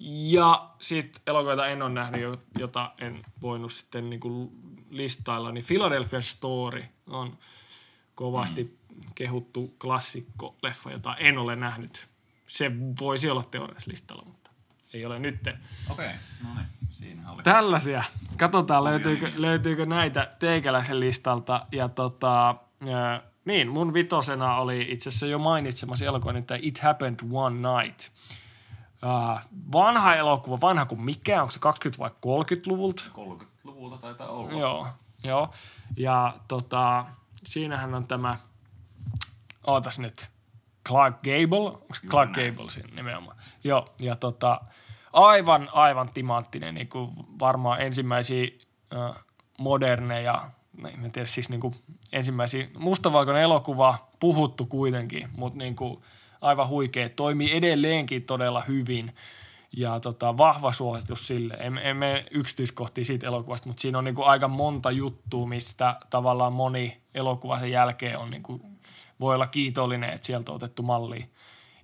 Ja 0.05 0.69
sitten 0.81 1.23
elokuvia 1.27 1.67
en 1.67 1.83
ole 1.83 1.91
nähnyt, 1.91 2.23
jo- 2.23 2.43
jota 2.59 2.91
en 2.99 3.25
voinut 3.43 3.73
sitten 3.73 4.11
niinku 4.11 4.53
listailla, 4.91 5.53
niin 5.53 5.65
Philadelphia 5.65 6.21
Story 6.21 6.85
on 7.07 7.39
kovasti 8.15 8.65
mm. 8.65 8.71
Kehuttu 9.15 9.75
klassikko 9.79 10.57
leffa, 10.63 10.91
jota 10.91 11.17
en 11.17 11.39
ole 11.39 11.57
nähnyt. 11.57 12.07
Se 12.49 12.73
voisi 13.01 13.31
olla 13.31 13.45
teoriassa 13.45 13.91
listalla, 13.91 14.23
mutta 14.27 14.51
ei 14.95 15.07
ole 15.07 15.19
nytten. 15.19 15.59
Okei, 15.91 16.07
okay. 16.07 16.19
no 16.45 16.55
niin, 16.55 16.67
siinä 16.91 17.33
oli. 17.33 17.43
Tällaisia. 17.43 18.05
Katsotaan, 18.37 18.85
löytyykö, 18.85 19.27
nimiä. 19.27 19.43
löytyykö 19.43 19.87
näitä 19.87 20.33
teikäläisen 20.39 21.01
listalta. 21.01 21.67
Ja 21.73 21.89
tota, 21.89 22.51
äh, 22.51 23.23
niin, 23.45 23.69
mun 23.69 23.95
vitosena 23.95 24.57
oli 24.57 24.87
itse 24.89 25.09
asiassa 25.09 25.27
jo 25.27 25.39
mainitsemasi 25.39 26.05
elokuva, 26.05 26.39
että 26.39 26.59
It 26.63 26.79
Happened 26.79 27.19
One 27.33 27.83
Night. 27.83 28.01
Äh, 29.05 29.47
vanha 29.73 30.15
elokuva, 30.15 30.61
vanha 30.61 30.85
kuin 30.85 31.01
mikä, 31.01 31.43
onko 31.43 31.51
se 31.51 31.59
20 31.59 32.03
vai 32.03 32.11
30-luvulta? 32.11 33.05
30-luvulta 33.15 33.99
taitaa 33.99 34.29
olla. 34.29 34.53
Joo, 34.53 34.89
joo. 35.25 35.51
Ja 35.97 36.37
tota, 36.49 37.07
siinähän 37.45 37.95
on 37.95 38.07
tämä, 38.07 38.37
ootas 39.67 39.99
nyt, 39.99 40.31
Clark 40.89 41.17
Gable, 41.23 41.69
onko 41.69 41.95
se 41.95 42.07
Clark 42.07 42.37
näin. 42.37 42.55
Gable 42.55 42.71
siinä 42.71 42.89
nimenomaan? 42.95 43.37
Joo, 43.65 43.95
ja 44.01 44.17
tota, 44.17 44.61
aivan, 45.13 45.69
aivan 45.73 46.11
timanttinen, 46.15 46.75
niin 46.75 46.89
kuin 46.89 47.11
varmaan 47.39 47.81
ensimmäisiä 47.81 48.49
äh, 48.95 49.25
moderneja, 49.59 50.51
no 50.77 50.89
en 50.89 51.13
tiedä 51.13 51.27
siis 51.27 51.49
niin 51.49 51.61
kuin 51.61 51.75
ensimmäisiä, 52.13 52.69
mustavalkoinen 52.79 53.43
elokuva, 53.43 54.09
puhuttu 54.21 54.67
kuitenkin, 54.67 55.29
mutta 55.37 55.59
niin 55.59 55.77
kuin 55.77 56.03
aivan 56.41 56.69
huikea, 56.69 57.09
toimii 57.09 57.57
edelleenkin 57.57 58.23
todella 58.23 58.61
hyvin. 58.61 59.15
Ja 59.77 60.01
tota, 60.01 60.39
vahva 60.39 60.73
suositus 60.73 61.27
sille. 61.27 61.55
En, 61.55 61.79
en 61.79 61.97
mene 61.97 62.27
yksityiskohtiin 62.31 63.05
siitä 63.05 63.27
elokuvasta, 63.27 63.69
mutta 63.69 63.81
siinä 63.81 63.99
on 63.99 64.05
niinku 64.05 64.23
aika 64.23 64.49
monta 64.49 64.91
juttua, 64.91 65.47
mistä 65.47 65.97
tavallaan 66.11 66.53
moni 66.53 67.03
elokuva 67.15 67.61
sen 67.61 67.71
jälkeen 67.71 68.19
on 68.19 68.31
niinku, 68.31 68.61
voi 69.21 69.35
olla 69.35 69.47
kiitollinen, 69.47 70.11
että 70.11 70.27
sieltä 70.27 70.53
on 70.53 70.57
otettu 70.57 70.83
mallia. 70.83 71.27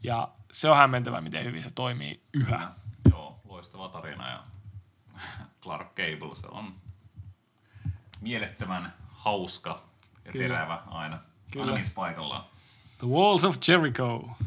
Ja 0.03 0.29
se 0.53 0.71
on 0.71 0.77
hämmentävä, 0.77 1.21
miten 1.21 1.45
hyvin 1.45 1.63
se 1.63 1.71
toimii 1.71 2.23
yhä. 2.35 2.71
Joo, 3.11 3.41
loistava 3.45 3.89
tarina 3.89 4.31
ja 4.31 4.45
Clark 5.63 5.89
Gable, 5.95 6.37
se 6.37 6.47
on 6.47 6.75
mielettömän 8.21 8.95
hauska 9.09 9.83
ja 10.25 10.33
Kyllä. 10.33 10.49
terävä 10.49 10.83
aina. 10.87 11.19
Kyllä. 11.53 11.73
Aina 11.73 11.89
paikallaan. 11.95 12.45
The 12.99 13.07
Walls 13.07 13.45
of 13.45 13.57
Jericho. 13.69 14.31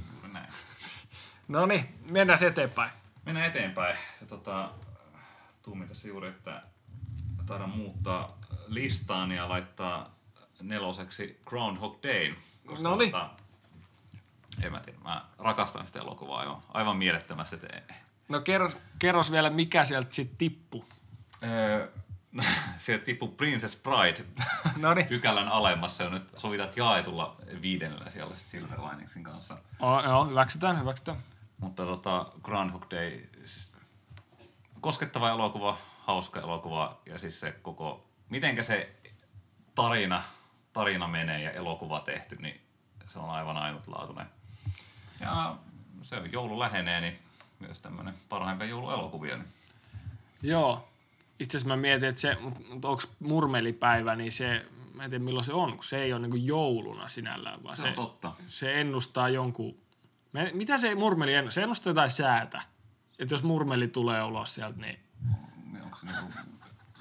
No 1.48 1.66
niin, 1.66 2.00
mennään 2.10 2.44
eteenpäin. 2.44 2.92
Mennään 3.26 3.48
eteenpäin. 3.48 3.98
Ja 4.22 4.28
tota, 4.28 4.72
tuumin 5.62 5.88
tässä 5.88 6.08
juuri, 6.08 6.28
että 6.28 6.64
taidan 7.46 7.70
muuttaa 7.70 8.38
listaan 8.68 9.32
ja 9.32 9.50
laittaa 9.50 10.16
neloseksi 10.62 11.40
Groundhog 11.46 12.04
Day. 12.04 12.34
Koska 12.68 12.90
Noniin. 12.90 13.12
tota, 13.12 13.30
en 14.62 14.72
mä 14.72 14.80
tiedä, 14.80 15.00
mä 15.04 15.26
rakastan 15.38 15.88
sitä 15.88 16.00
elokuvaa 16.00 16.44
jo 16.44 16.62
aivan 16.70 16.98
mielettömästi. 16.98 17.56
Et, 17.56 17.94
No 18.30 18.40
kerros, 18.42 18.78
kerros 19.00 19.32
vielä, 19.32 19.50
mikä 19.50 19.86
sieltä 19.86 20.08
sitten 20.12 20.38
tippuu. 20.38 20.86
öö, 21.44 21.88
sieltä 22.78 23.06
tippui 23.06 23.30
Princess 23.30 23.82
Bride 23.84 24.26
No 24.78 24.94
niin. 24.94 25.08
pykälän 25.08 25.48
alemmassa 25.48 26.04
ja 26.04 26.10
nyt 26.10 26.34
sovitat 26.38 26.78
jaetulla 26.78 27.36
viidennellä 27.62 28.10
siellä 28.10 28.36
Silver 28.36 28.80
Liningsin 28.82 29.24
kanssa. 29.24 29.58
Oh, 29.80 30.04
joo, 30.04 30.26
hyväksytään, 30.26 30.80
hyväksytään. 30.80 31.18
Mutta 31.58 31.86
tota, 31.86 32.26
Groundhog 32.44 32.86
Day, 32.92 33.30
siis 33.46 33.72
koskettava 34.82 35.30
elokuva, 35.30 35.78
hauska 36.00 36.40
elokuva 36.40 36.98
ja 37.06 37.18
siis 37.20 37.40
se 37.40 37.52
koko, 37.52 38.08
mitenkä 38.30 38.64
se 38.64 38.96
tarina, 39.76 40.24
tarina 40.74 41.08
menee 41.08 41.42
ja 41.42 41.52
elokuva 41.52 42.00
tehty, 42.00 42.36
niin 42.36 42.62
se 43.08 43.20
on 43.20 43.30
aivan 43.30 43.58
ainutlaatuinen. 43.58 44.26
Ja 45.20 45.56
se 46.02 46.22
joulu 46.32 46.60
lähenee, 46.60 47.02
niin 47.02 47.20
myös 47.60 47.80
tämmöinen 47.80 48.14
parhaimpia 48.30 48.68
jouluelokuvia. 48.68 49.38
Niin 49.38 49.48
Joo. 50.42 50.88
Itse 51.40 51.58
asiassa 51.58 51.76
mä 51.76 51.82
mietin, 51.82 52.10
että 52.10 52.22
se, 52.22 52.38
mutta 52.70 52.88
onko 52.88 53.04
murmelipäivä, 53.20 54.16
niin 54.16 54.32
se, 54.32 54.66
mä 54.94 55.04
en 55.04 55.10
tiedä 55.10 55.24
milloin 55.24 55.46
se 55.46 55.54
on, 55.54 55.74
kun 55.74 55.84
se 55.84 56.02
ei 56.02 56.14
ole 56.14 56.28
niin 56.28 56.48
jouluna 56.48 57.08
sinällään, 57.08 57.64
vaan 57.64 57.78
se, 57.78 57.88
on 57.88 57.94
totta. 57.94 58.34
se 58.48 58.82
ennustaa 58.82 59.30
jonkun, 59.30 59.78
mitä 60.54 60.78
se 60.78 60.96
murmeli 60.96 61.34
ennustaa? 61.34 61.56
Se 61.56 61.64
ennustaa 61.64 61.92
jotain 61.92 62.12
säätä. 62.12 62.62
Että 63.20 63.34
jos 63.34 63.44
murmeli 63.44 63.88
tulee 63.88 64.24
ulos 64.24 64.56
sieltä, 64.56 64.80
niin... 64.80 65.00
Onko 65.84 65.98
se 65.98 66.06
niinku, 66.06 66.34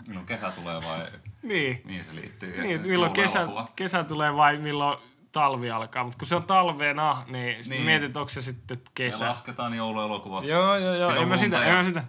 milloin 0.06 0.26
kesä 0.26 0.50
tulee 0.50 0.82
vai 0.82 1.08
Niin, 1.42 1.82
mihin 1.84 2.04
se 2.04 2.14
liittyy? 2.14 2.62
niin 2.62 2.76
että 2.76 2.88
milloin 2.88 3.12
kesä, 3.12 3.48
kesä 3.76 4.04
tulee 4.04 4.36
vai 4.36 4.58
milloin 4.58 4.98
talvi 5.32 5.70
alkaa. 5.70 6.04
Mutta 6.04 6.18
kun 6.18 6.28
se 6.28 6.36
on 6.36 6.44
talvena, 6.44 7.22
niin, 7.26 7.32
niin. 7.32 7.70
Niin. 7.70 7.82
mietit, 7.82 8.16
onko 8.16 8.28
se 8.28 8.42
sitten 8.42 8.78
Se 8.78 8.84
kesä. 8.94 9.28
lasketaan 9.28 9.74
jouluelokuvaksi. 9.74 10.50
Joo, 10.50 10.76
joo, 10.76 10.94
joo. 10.94 11.10
On 11.10 11.16
En 11.16 11.28
mä 11.28 11.36
sitä, 11.36 11.64
en 11.64 11.74
mä 11.74 11.84
sitä. 11.84 12.04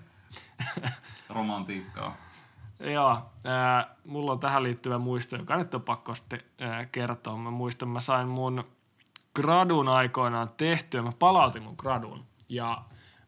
Romantiikkaa. 1.29 2.17
Joo, 2.79 3.17
ää, 3.45 3.95
mulla 4.05 4.31
on 4.31 4.39
tähän 4.39 4.63
liittyvä 4.63 4.97
muisto, 4.97 5.35
joka 5.35 5.57
nyt 5.57 5.73
on 5.73 5.81
pakko 5.81 6.15
sitten 6.15 6.41
ää, 6.59 6.85
kertoa. 6.85 7.37
Mä 7.37 7.51
muistan, 7.51 7.89
mä 7.89 7.99
sain 7.99 8.27
mun 8.27 8.63
gradun 9.35 9.87
aikoinaan 9.87 10.49
tehtyä, 10.57 11.01
mä 11.01 11.11
palautin 11.19 11.63
mun 11.63 11.75
gradun. 11.77 12.25
Ja 12.49 12.81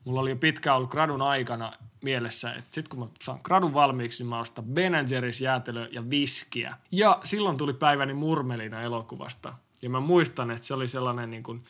mulla 0.05 0.21
oli 0.21 0.29
jo 0.29 0.35
pitkään 0.35 0.75
ollut 0.77 0.91
gradun 0.91 1.21
aikana 1.21 1.73
mielessä, 2.03 2.53
että 2.53 2.75
sit 2.75 2.87
kun 2.87 2.99
mä 2.99 3.05
saan 3.23 3.39
gradun 3.43 3.73
valmiiksi, 3.73 4.23
niin 4.23 4.29
mä 4.29 4.39
ostan 4.39 4.65
Ben 4.65 4.93
Jerry's 4.93 5.43
jäätelöä 5.43 5.87
ja 5.91 6.09
viskiä. 6.09 6.75
Ja 6.91 7.19
silloin 7.23 7.57
tuli 7.57 7.73
päiväni 7.73 8.13
murmelina 8.13 8.81
elokuvasta. 8.81 9.53
Ja 9.81 9.89
mä 9.89 9.99
muistan, 9.99 10.51
että 10.51 10.63
se 10.67 10.73
oli 10.73 10.87
sellainen 10.87 11.31
niin 11.31 11.43
kuin, 11.43 11.61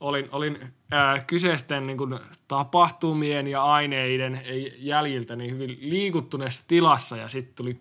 olin, 0.00 0.28
olin 0.32 0.58
ää, 0.90 1.18
kyseisten 1.18 1.86
niin 1.86 1.98
kuin, 1.98 2.18
tapahtumien 2.48 3.46
ja 3.46 3.64
aineiden 3.64 4.40
jäljiltä 4.78 5.36
niin 5.36 5.50
hyvin 5.50 5.78
liikuttuneessa 5.80 6.62
tilassa 6.68 7.16
ja 7.16 7.28
sitten 7.28 7.54
tuli 7.54 7.80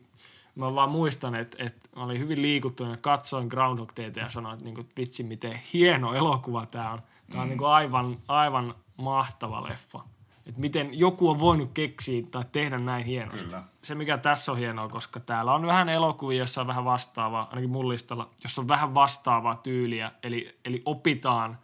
Mä 0.55 0.75
vaan 0.75 0.89
muistan, 0.89 1.35
että, 1.35 1.57
että 1.63 1.89
mä 1.95 2.03
olin 2.03 2.19
hyvin 2.19 2.41
liikuttunut 2.41 2.93
ja 2.93 2.97
katsoin 3.01 3.47
Groundhog 3.47 3.91
Dayta 3.97 4.19
ja 4.19 4.29
sanoin, 4.29 4.53
että, 4.53 4.65
niin 4.65 4.75
kuin, 4.75 4.89
vitsi, 4.97 5.23
miten 5.23 5.59
hieno 5.73 6.13
elokuva 6.13 6.65
tämä 6.65 6.91
on. 6.91 6.99
Tämä 7.31 7.41
on 7.41 7.47
Mm. 7.47 7.49
niin 7.49 7.57
kuin 7.57 7.69
aivan, 7.69 8.17
aivan 8.27 8.75
mahtava 8.97 9.63
leffa. 9.63 10.03
Että 10.49 10.61
miten 10.61 10.99
joku 10.99 11.29
on 11.29 11.39
voinut 11.39 11.71
keksiä 11.73 12.23
tai 12.31 12.43
tehdä 12.51 12.77
näin 12.77 13.05
hienosti. 13.05 13.45
Kyllä. 13.45 13.63
Se, 13.81 13.95
mikä 13.95 14.17
tässä 14.17 14.51
on 14.51 14.57
hienoa, 14.57 14.89
koska 14.89 15.19
täällä 15.19 15.53
on 15.53 15.65
vähän 15.65 15.89
elokuvia, 15.89 16.37
jossa 16.37 16.61
on 16.61 16.67
vähän 16.67 16.85
vastaavaa, 16.85 17.47
ainakin 17.49 17.69
mun 17.69 17.89
listalla, 17.89 18.29
jossa 18.43 18.61
on 18.61 18.67
vähän 18.67 18.93
vastaavaa 18.93 19.55
tyyliä. 19.55 20.11
Eli, 20.23 20.59
eli 20.65 20.81
opitaan 20.85 21.57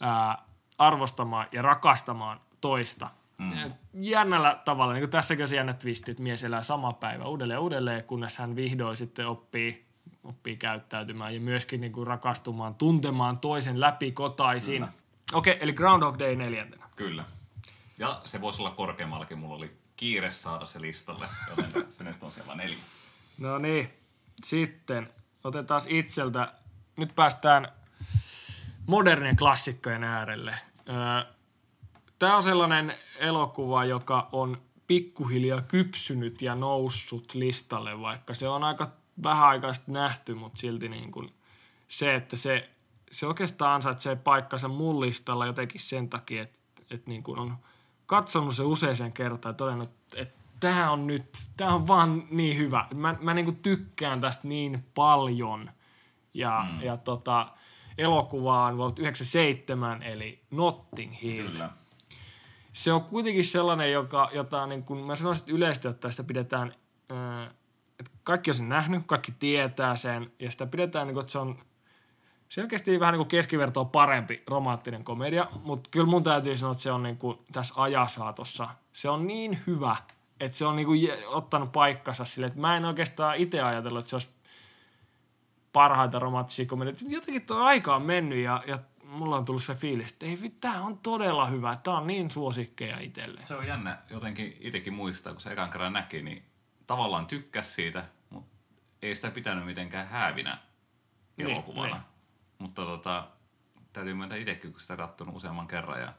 ää, 0.00 0.42
arvostamaan 0.78 1.46
ja 1.52 1.62
rakastamaan 1.62 2.40
toista. 2.60 3.10
Mm. 3.38 3.72
Jännällä 3.94 4.60
tavalla, 4.64 4.92
niin 4.92 5.02
kuin 5.02 5.10
tässäkin 5.10 5.42
on 5.42 5.48
se 5.48 5.56
jännä 5.56 5.72
twisti, 5.72 6.10
että 6.10 6.22
mies 6.22 6.44
elää 6.44 6.62
sama 6.62 6.92
päivä 6.92 7.24
uudelleen 7.24 7.60
uudelleen, 7.60 8.04
kunnes 8.04 8.38
hän 8.38 8.56
vihdoin 8.56 8.96
sitten 8.96 9.28
oppii, 9.28 9.84
oppii 10.24 10.56
käyttäytymään 10.56 11.34
ja 11.34 11.40
myöskin 11.40 11.80
niin 11.80 11.92
kuin 11.92 12.06
rakastumaan, 12.06 12.74
tuntemaan 12.74 13.38
toisen 13.38 13.80
läpi 13.80 14.12
kotaisin. 14.12 14.82
Okei, 14.82 15.52
okay, 15.52 15.62
eli 15.62 15.72
Groundhog 15.72 16.18
Day 16.18 16.36
neljäntenä. 16.36 16.84
Kyllä. 16.96 17.24
Ja 17.98 18.20
se 18.24 18.40
voisi 18.40 18.62
olla 18.62 18.70
korkeammallakin. 18.70 19.38
Mulla 19.38 19.54
oli 19.54 19.76
kiire 19.96 20.30
saada 20.30 20.66
se 20.66 20.80
listalle, 20.80 21.28
joten 21.48 21.72
se 21.92 22.04
nyt 22.04 22.22
on 22.22 22.32
siellä 22.32 22.54
neljä. 22.54 22.78
No 23.38 23.58
niin, 23.58 23.90
sitten 24.44 25.12
otetaan 25.44 25.82
itseltä, 25.88 26.52
nyt 26.96 27.14
päästään 27.14 27.68
modernien 28.86 29.36
klassikkojen 29.36 30.04
äärelle. 30.04 30.58
Tämä 32.18 32.36
on 32.36 32.42
sellainen 32.42 32.94
elokuva, 33.18 33.84
joka 33.84 34.28
on 34.32 34.62
pikkuhiljaa 34.86 35.60
kypsynyt 35.60 36.42
ja 36.42 36.54
noussut 36.54 37.34
listalle, 37.34 38.00
vaikka 38.00 38.34
se 38.34 38.48
on 38.48 38.64
aika 38.64 38.90
vähän 39.22 39.48
aikaa 39.48 39.72
sitten 39.72 39.92
nähty, 39.92 40.34
mutta 40.34 40.60
silti 40.60 40.88
niin 40.88 41.10
kuin 41.10 41.34
se, 41.88 42.14
että 42.14 42.36
se, 42.36 42.70
se 43.10 43.26
oikeastaan 43.26 43.74
ansaitsee 43.74 44.16
paikkansa 44.16 44.68
mun 44.68 45.00
listalla 45.00 45.46
jotenkin 45.46 45.80
sen 45.80 46.08
takia, 46.08 46.42
että, 46.42 46.58
että 46.90 47.10
niin 47.10 47.22
kuin 47.22 47.38
on 47.38 47.56
katsonut 48.06 48.56
se 48.56 48.62
useisen 48.62 49.12
kertaan 49.12 49.52
ja 49.52 49.56
todennut, 49.56 49.90
että 50.16 50.40
tämä 50.60 50.90
on 50.90 51.06
nyt, 51.06 51.24
tämä 51.56 51.74
on 51.74 51.86
vaan 51.86 52.24
niin 52.30 52.56
hyvä. 52.56 52.86
Mä, 52.94 53.16
mä 53.20 53.34
niin 53.34 53.44
kuin 53.44 53.56
tykkään 53.56 54.20
tästä 54.20 54.48
niin 54.48 54.86
paljon. 54.94 55.70
Ja, 56.34 56.66
mm. 56.72 56.82
ja 56.82 56.96
tota, 56.96 57.48
elokuva 57.98 58.66
on 58.66 58.76
vuodelta 58.76 59.02
97, 59.02 60.02
eli 60.02 60.42
Notting 60.50 61.22
Hill. 61.22 61.48
Kyllä. 61.48 61.70
Se 62.72 62.92
on 62.92 63.04
kuitenkin 63.04 63.44
sellainen, 63.44 63.92
joka, 63.92 64.30
jota 64.32 64.66
niin 64.66 64.84
kuin 64.84 65.06
mä 65.06 65.16
sanoisin, 65.16 65.42
että 65.42 65.52
yleisesti 65.52 65.88
ottaen 65.88 66.12
sitä 66.12 66.24
pidetään, 66.24 66.74
ää, 67.10 67.50
että 67.98 68.10
kaikki 68.24 68.50
on 68.50 68.54
sen 68.54 68.68
nähnyt, 68.68 69.02
kaikki 69.06 69.32
tietää 69.32 69.96
sen, 69.96 70.32
ja 70.38 70.50
sitä 70.50 70.66
pidetään, 70.66 71.06
niin 71.06 71.18
että 71.18 71.32
se 71.32 71.38
on 71.38 71.58
selkeästi 72.48 73.00
vähän 73.00 73.12
niin 73.12 73.18
kuin 73.18 73.28
keskivertoa 73.28 73.84
parempi 73.84 74.42
romanttinen 74.46 75.04
komedia, 75.04 75.46
mutta 75.64 75.88
kyllä 75.90 76.06
mun 76.06 76.22
täytyy 76.22 76.56
sanoa, 76.56 76.72
että 76.72 76.82
se 76.82 76.92
on 76.92 77.02
niin 77.02 77.16
kuin 77.16 77.38
tässä 77.52 77.74
ajasaatossa, 77.76 78.68
se 78.92 79.08
on 79.10 79.26
niin 79.26 79.58
hyvä, 79.66 79.96
että 80.40 80.58
se 80.58 80.66
on 80.66 80.76
niin 80.76 80.86
kuin 80.86 81.08
ottanut 81.26 81.72
paikkansa 81.72 82.24
sille, 82.24 82.46
että 82.46 82.60
mä 82.60 82.76
en 82.76 82.84
oikeastaan 82.84 83.36
itse 83.36 83.60
ajatellut, 83.62 83.98
että 83.98 84.10
se 84.10 84.16
olisi 84.16 84.28
parhaita 85.72 86.18
romanttisia 86.18 86.66
komedioita. 86.66 87.04
Jotenkin 87.08 87.46
tuo 87.46 87.56
aika 87.56 87.96
on 87.96 88.02
mennyt 88.02 88.38
ja, 88.38 88.64
ja 88.66 88.78
mulla 89.04 89.36
on 89.36 89.44
tullut 89.44 89.64
se 89.64 89.74
fiilis, 89.74 90.12
että 90.12 90.26
ei 90.26 90.52
tämä 90.60 90.82
on 90.82 90.98
todella 90.98 91.46
hyvä, 91.46 91.76
tämä 91.82 91.98
on 91.98 92.06
niin 92.06 92.30
suosikkeja 92.30 93.00
itselle. 93.00 93.40
Se 93.44 93.54
on 93.54 93.66
jännä 93.66 93.98
jotenkin 94.10 94.56
itsekin 94.60 94.92
muistaa, 94.92 95.32
kun 95.32 95.40
se 95.42 95.52
ekan 95.52 95.70
kerran 95.70 95.92
näki, 95.92 96.22
niin 96.22 96.42
tavallaan 96.86 97.26
tykkäs 97.26 97.74
siitä, 97.74 98.04
mutta 98.30 98.56
ei 99.02 99.14
sitä 99.14 99.30
pitänyt 99.30 99.64
mitenkään 99.66 100.08
häävinä 100.08 100.58
Niin, 101.36 101.50
elokuvana. 101.50 101.94
niin. 101.94 102.15
Mutta 102.58 102.82
tota, 102.82 103.28
täytyy 103.92 104.14
myöntää 104.14 104.38
itsekin, 104.38 104.72
kun 104.72 104.80
sitä 104.80 104.96
katsonut 104.96 105.36
useamman 105.36 105.68
kerran 105.68 106.00
ja 106.00 106.12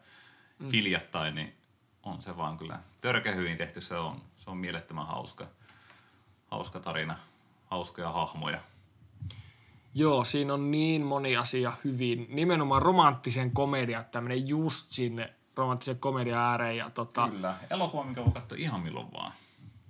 mm. 0.60 0.72
hiljattain, 0.72 1.36
niin 1.36 1.54
on 2.04 2.22
se 2.22 2.38
vaan 2.38 2.58
kyllä 2.58 2.80
törkeä 3.02 3.36
hyvin 3.36 3.58
tehty. 3.58 3.82
Se 3.82 3.96
on, 3.96 4.22
se 4.38 4.50
on 4.50 4.58
mielettömän 4.58 5.08
hauska, 5.08 5.48
hauska 6.48 6.80
tarina, 6.80 7.18
hauskoja 7.66 8.12
hahmoja. 8.12 8.60
Joo, 9.94 10.24
siinä 10.24 10.54
on 10.54 10.72
niin 10.72 11.06
moni 11.06 11.38
asia 11.38 11.74
hyvin. 11.84 12.28
Nimenomaan 12.30 12.82
romanttisen 12.82 13.52
komedian, 13.52 14.02
että 14.02 14.22
menee 14.22 14.38
just 14.38 14.92
sinne 14.92 15.34
romanttisen 15.56 16.00
komedian 16.00 16.40
ääreen. 16.40 16.78
Ja 16.78 16.90
tota, 16.90 17.30
Kyllä. 17.30 17.56
Elokuva, 17.70 18.04
mikä 18.04 18.26
voi 18.26 18.34
katsoa 18.34 18.58
ihan 18.58 18.82
milloin 18.82 19.14
vaan. 19.14 19.32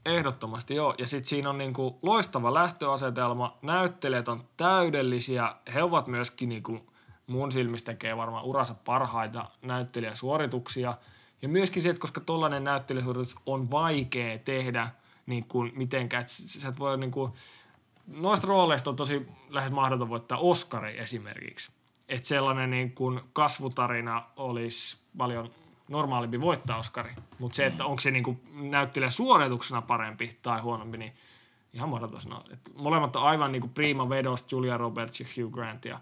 Ehdottomasti 0.08 0.76
joo. 0.76 0.96
Ja 0.98 1.08
sitten 1.08 1.30
siinä 1.30 1.50
on 1.50 1.58
niinku 1.58 2.00
loistava 2.02 2.54
lähtöasetelma. 2.54 3.58
Näyttelijät 3.62 4.28
on 4.28 4.40
täydellisiä. 4.58 5.56
He 5.74 5.84
ovat 5.84 6.08
myöskin 6.08 6.50
niinku 6.50 6.80
mun 7.28 7.52
silmistä 7.52 7.92
tekee 7.92 8.18
varmaan 8.18 8.46
uransa 8.46 8.74
parhaita 8.74 9.46
näyttelijäsuorituksia. 9.62 10.94
Ja 11.42 11.50
myöskin 11.50 11.82
se, 11.82 11.90
että 11.90 12.02
koska 12.02 12.22
tollainen 12.22 12.64
näyttelijäsuoritus 12.64 13.36
on 13.46 13.72
vaikea 13.72 14.38
tehdä 14.38 14.90
niin 15.26 15.46
kuin 15.46 15.72
mitenkään, 15.76 16.22
että 16.22 16.34
sä 16.34 16.70
et 16.70 16.80
voi 16.80 16.98
niin 16.98 17.12
kuin, 17.12 17.32
noista 18.08 18.48
rooleista 18.48 18.90
on 18.90 18.96
tosi 18.96 19.28
lähes 19.50 19.72
mahdoton 19.72 20.10
voittaa 20.10 20.38
Oscari 20.38 21.00
esimerkiksi. 21.00 21.72
että 22.10 22.28
sellainen 22.28 22.70
niin 22.70 22.92
kuin 22.92 23.20
kasvutarina 23.34 24.24
olisi 24.36 24.98
paljon 25.18 25.52
normaalimpi 25.90 26.42
voittaa 26.42 26.78
Oscari. 26.78 27.16
Mutta 27.40 27.56
se, 27.56 27.66
että 27.66 27.86
onko 27.86 28.00
se 28.00 28.12
niin 28.12 28.24
kuin 28.24 28.42
näyttelijän 28.54 29.12
suorituksena 29.12 29.82
parempi 29.82 30.38
tai 30.42 30.62
huonompi, 30.62 30.98
niin 30.98 31.14
ihan 31.74 31.90
mahdoton 31.90 32.22
sanoa. 32.22 32.44
Et 32.54 32.72
molemmat 32.76 33.16
on 33.16 33.24
aivan 33.24 33.52
niin 33.52 33.62
kuin 33.62 33.74
prima 33.74 34.10
vedost, 34.10 34.52
Julia 34.52 34.78
Roberts 34.78 35.20
ja 35.20 35.26
Hugh 35.38 35.54
Grant. 35.54 35.86
Ja, 35.86 36.00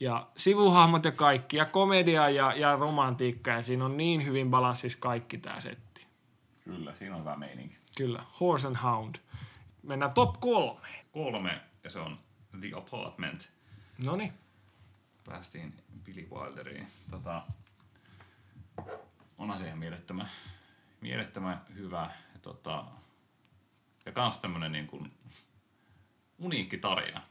ja 0.00 0.26
sivuhahmot 0.36 1.04
ja 1.04 1.12
kaikki, 1.12 1.56
ja 1.56 1.64
komedia 1.64 2.28
ja, 2.28 2.52
ja 2.52 2.76
romantiikka, 2.76 3.50
ja 3.50 3.62
siinä 3.62 3.84
on 3.84 3.96
niin 3.96 4.26
hyvin 4.26 4.50
balanssissa 4.50 4.98
kaikki 4.98 5.38
tämä 5.38 5.60
setti. 5.60 6.06
Kyllä, 6.64 6.94
siinä 6.94 7.14
on 7.14 7.20
hyvä 7.20 7.36
meininki. 7.36 7.76
Kyllä, 7.96 8.22
Horse 8.40 8.68
and 8.68 8.76
Hound. 8.76 9.14
Mennään 9.82 10.12
top 10.12 10.40
kolme. 10.40 10.88
Kolme, 11.12 11.60
ja 11.84 11.90
se 11.90 11.98
on 11.98 12.18
The 12.60 12.70
Apartment. 12.76 13.50
No 14.04 14.16
niin. 14.16 14.32
Päästiin 15.24 15.74
Billy 16.04 16.28
Wilderiin. 16.30 16.86
Tota, 17.10 17.42
onhan 19.38 19.58
se 19.58 19.66
ihan 19.66 19.78
mielettömän, 19.78 20.30
mielettömän 21.00 21.60
hyvä. 21.74 22.10
Ja, 22.34 22.40
tota, 22.42 22.84
ja 24.06 24.12
kans 24.12 24.38
tämmönen 24.38 24.72
niin 24.72 24.86
kuin 24.86 25.12
uniikki 26.38 26.78
tarina. 26.78 27.22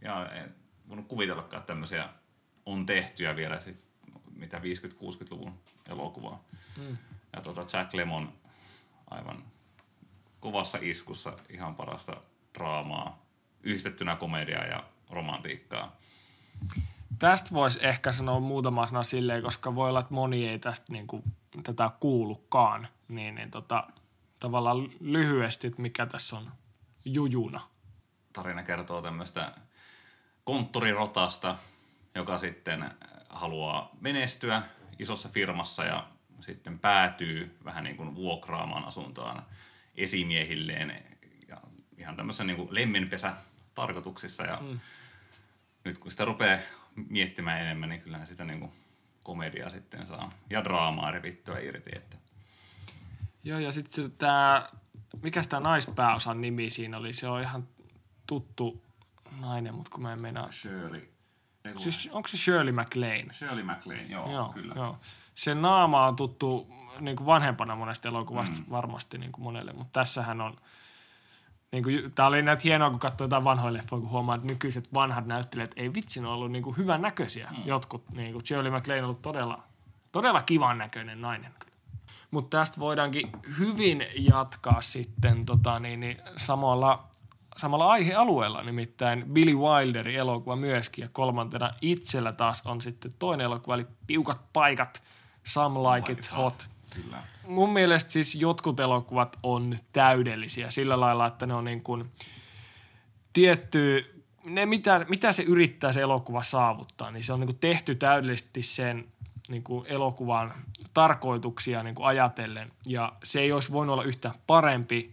Ja 0.00 0.32
en 0.32 0.54
voinut 0.88 1.08
kuvitellakaan, 1.08 1.60
että 1.60 1.72
tämmöisiä 1.72 2.08
on 2.66 2.86
tehty 2.86 3.24
ja 3.24 3.36
vielä 3.36 3.60
sit, 3.60 3.84
mitä 4.30 4.58
50-60-luvun 4.58 5.60
elokuvaa. 5.88 6.44
Mm. 6.76 6.96
Ja 7.32 7.42
tota 7.42 7.78
Jack 7.78 7.94
Lemon 7.94 8.32
aivan 9.10 9.44
kovassa 10.40 10.78
iskussa 10.82 11.38
ihan 11.48 11.74
parasta 11.74 12.16
draamaa, 12.54 13.22
yhdistettynä 13.62 14.16
komediaa 14.16 14.64
ja 14.64 14.84
romantiikkaa. 15.10 15.96
Tästä 17.18 17.50
voisi 17.52 17.78
ehkä 17.86 18.12
sanoa 18.12 18.40
muutama 18.40 18.86
sana 18.86 19.02
silleen, 19.02 19.42
koska 19.42 19.74
voi 19.74 19.88
olla, 19.88 20.00
että 20.00 20.14
moni 20.14 20.48
ei 20.48 20.58
tästä 20.58 20.92
niin 20.92 21.06
kuin, 21.06 21.22
tätä 21.62 21.90
kuulukaan. 22.00 22.88
Niin, 23.08 23.34
niin 23.34 23.50
tota, 23.50 23.88
tavallaan 24.40 24.90
lyhyesti, 25.00 25.66
että 25.66 25.82
mikä 25.82 26.06
tässä 26.06 26.36
on 26.36 26.50
jujuna. 27.04 27.60
Tarina 28.32 28.62
kertoo 28.62 29.02
tämmöistä 29.02 29.52
konttorirotasta, 30.44 31.56
joka 32.14 32.38
sitten 32.38 32.90
haluaa 33.28 33.90
menestyä 34.00 34.62
isossa 34.98 35.28
firmassa 35.28 35.84
ja 35.84 36.06
sitten 36.40 36.78
päätyy 36.78 37.58
vähän 37.64 37.84
niin 37.84 37.96
kuin 37.96 38.14
vuokraamaan 38.14 38.84
asuntoaan 38.84 39.42
esimiehilleen 39.94 41.02
ja 41.48 41.60
ihan 41.98 42.16
tämmöisen 42.16 42.46
niin 42.46 42.56
kuin 42.56 42.68
lemmenpesä 42.70 43.34
tarkoituksissa. 43.74 44.42
Ja 44.42 44.58
mm. 44.60 44.80
nyt 45.84 45.98
kun 45.98 46.10
sitä 46.10 46.24
rupeaa 46.24 46.58
miettimään 47.08 47.60
enemmän, 47.60 47.88
niin 47.88 48.02
kyllähän 48.02 48.26
sitä 48.26 48.44
niin 48.44 48.60
kuin 48.60 48.72
komedia 49.22 49.70
sitten 49.70 50.06
saa 50.06 50.32
ja 50.50 50.64
draamaa 50.64 51.10
revittyä 51.10 51.58
irti. 51.58 51.90
Että. 51.96 52.16
Joo, 53.44 53.58
ja 53.58 53.72
sitten 53.72 54.12
tämä, 54.12 54.68
mikä 55.22 55.42
tämä 55.48 55.60
naispääosan 55.60 56.40
nimi 56.40 56.70
siinä 56.70 56.96
oli, 56.96 57.12
se 57.12 57.28
on 57.28 57.40
ihan 57.40 57.68
tuttu 58.26 58.84
nainen, 59.40 59.74
mutta 59.74 59.90
kun 59.90 60.02
mä 60.02 60.12
en 60.12 60.18
meinaa... 60.18 60.50
Shirley. 60.50 61.12
Siis, 61.76 62.08
onko 62.12 62.28
se 62.28 62.36
Shirley 62.36 62.72
MacLaine? 62.72 63.32
Shirley 63.32 63.64
MacLaine, 63.64 64.02
joo, 64.02 64.32
joo 64.32 64.52
kyllä. 64.52 64.74
Joo. 64.76 64.98
Se 65.34 65.54
naama 65.54 66.06
on 66.06 66.16
tuttu 66.16 66.68
niin 67.00 67.16
kuin 67.16 67.26
vanhempana 67.26 67.76
monesta 67.76 68.08
elokuvasta 68.08 68.58
mm. 68.58 68.64
varmasti 68.70 69.18
niin 69.18 69.32
kuin 69.32 69.44
monelle, 69.44 69.72
mutta 69.72 70.00
tässähän 70.00 70.40
on... 70.40 70.56
Niin 71.72 71.82
kuin, 71.82 72.12
tää 72.14 72.26
oli 72.26 72.42
näitä 72.42 72.62
hienoa, 72.64 72.90
kun 72.90 72.98
katsoi 72.98 73.24
jotain 73.24 73.44
vanhoja 73.44 73.72
leffoja, 73.72 74.00
kun 74.00 74.10
huomaa, 74.10 74.34
että 74.34 74.46
nykyiset 74.46 74.94
vanhat 74.94 75.26
näyttelijät 75.26 75.70
ei 75.76 75.94
vitsin 75.94 76.26
ollut 76.26 76.52
niin 76.52 76.62
kuin 76.62 76.76
hyvän 76.76 77.02
näköisiä. 77.02 77.48
Mm. 77.50 77.62
Jotkut, 77.64 78.10
niin 78.10 78.32
kuin 78.32 78.46
Shirley 78.46 78.70
MacLaine 78.70 79.02
on 79.02 79.06
ollut 79.06 79.22
todella, 79.22 79.62
todella 80.12 80.42
kivan 80.42 80.78
näköinen 80.78 81.20
nainen. 81.20 81.52
Mutta 82.30 82.58
tästä 82.58 82.80
voidaankin 82.80 83.30
hyvin 83.58 84.06
jatkaa 84.14 84.80
sitten 84.80 85.46
tota, 85.46 85.80
niin, 85.80 86.00
niin, 86.00 86.16
samalla 86.36 87.08
samalla 87.58 87.88
aihealueella, 87.88 88.62
nimittäin 88.62 89.24
Billy 89.32 89.54
Wilderin 89.54 90.16
elokuva 90.16 90.56
myöskin, 90.56 91.02
ja 91.02 91.08
kolmantena 91.12 91.70
itsellä 91.80 92.32
taas 92.32 92.62
on 92.66 92.80
sitten 92.80 93.14
toinen 93.18 93.44
elokuva, 93.44 93.74
eli 93.74 93.86
Piukat 94.06 94.40
paikat, 94.52 95.02
Some, 95.44 95.74
Some 95.74 95.88
Like, 95.88 96.12
It 96.12 96.32
Hot. 96.32 96.42
hot. 96.42 96.68
Kyllä. 96.94 97.22
Mun 97.48 97.72
mielestä 97.72 98.10
siis 98.10 98.34
jotkut 98.34 98.80
elokuvat 98.80 99.38
on 99.42 99.76
täydellisiä 99.92 100.70
sillä 100.70 101.00
lailla, 101.00 101.26
että 101.26 101.46
ne 101.46 101.54
on 101.54 101.64
niin 101.64 101.82
kuin 101.82 102.10
tietty, 103.32 104.14
ne 104.44 104.66
mitä, 104.66 105.06
mitä 105.08 105.32
se 105.32 105.42
yrittää 105.42 105.92
se 105.92 106.00
elokuva 106.00 106.42
saavuttaa, 106.42 107.10
niin 107.10 107.24
se 107.24 107.32
on 107.32 107.40
niin 107.40 107.48
kuin 107.48 107.58
tehty 107.58 107.94
täydellisesti 107.94 108.62
sen 108.62 109.04
niin 109.48 109.62
kuin 109.62 109.86
elokuvan 109.86 110.54
tarkoituksia 110.94 111.82
niin 111.82 111.94
kuin 111.94 112.06
ajatellen, 112.06 112.72
ja 112.86 113.12
se 113.24 113.40
ei 113.40 113.52
olisi 113.52 113.72
voinut 113.72 113.92
olla 113.92 114.04
yhtään 114.04 114.34
parempi 114.46 115.12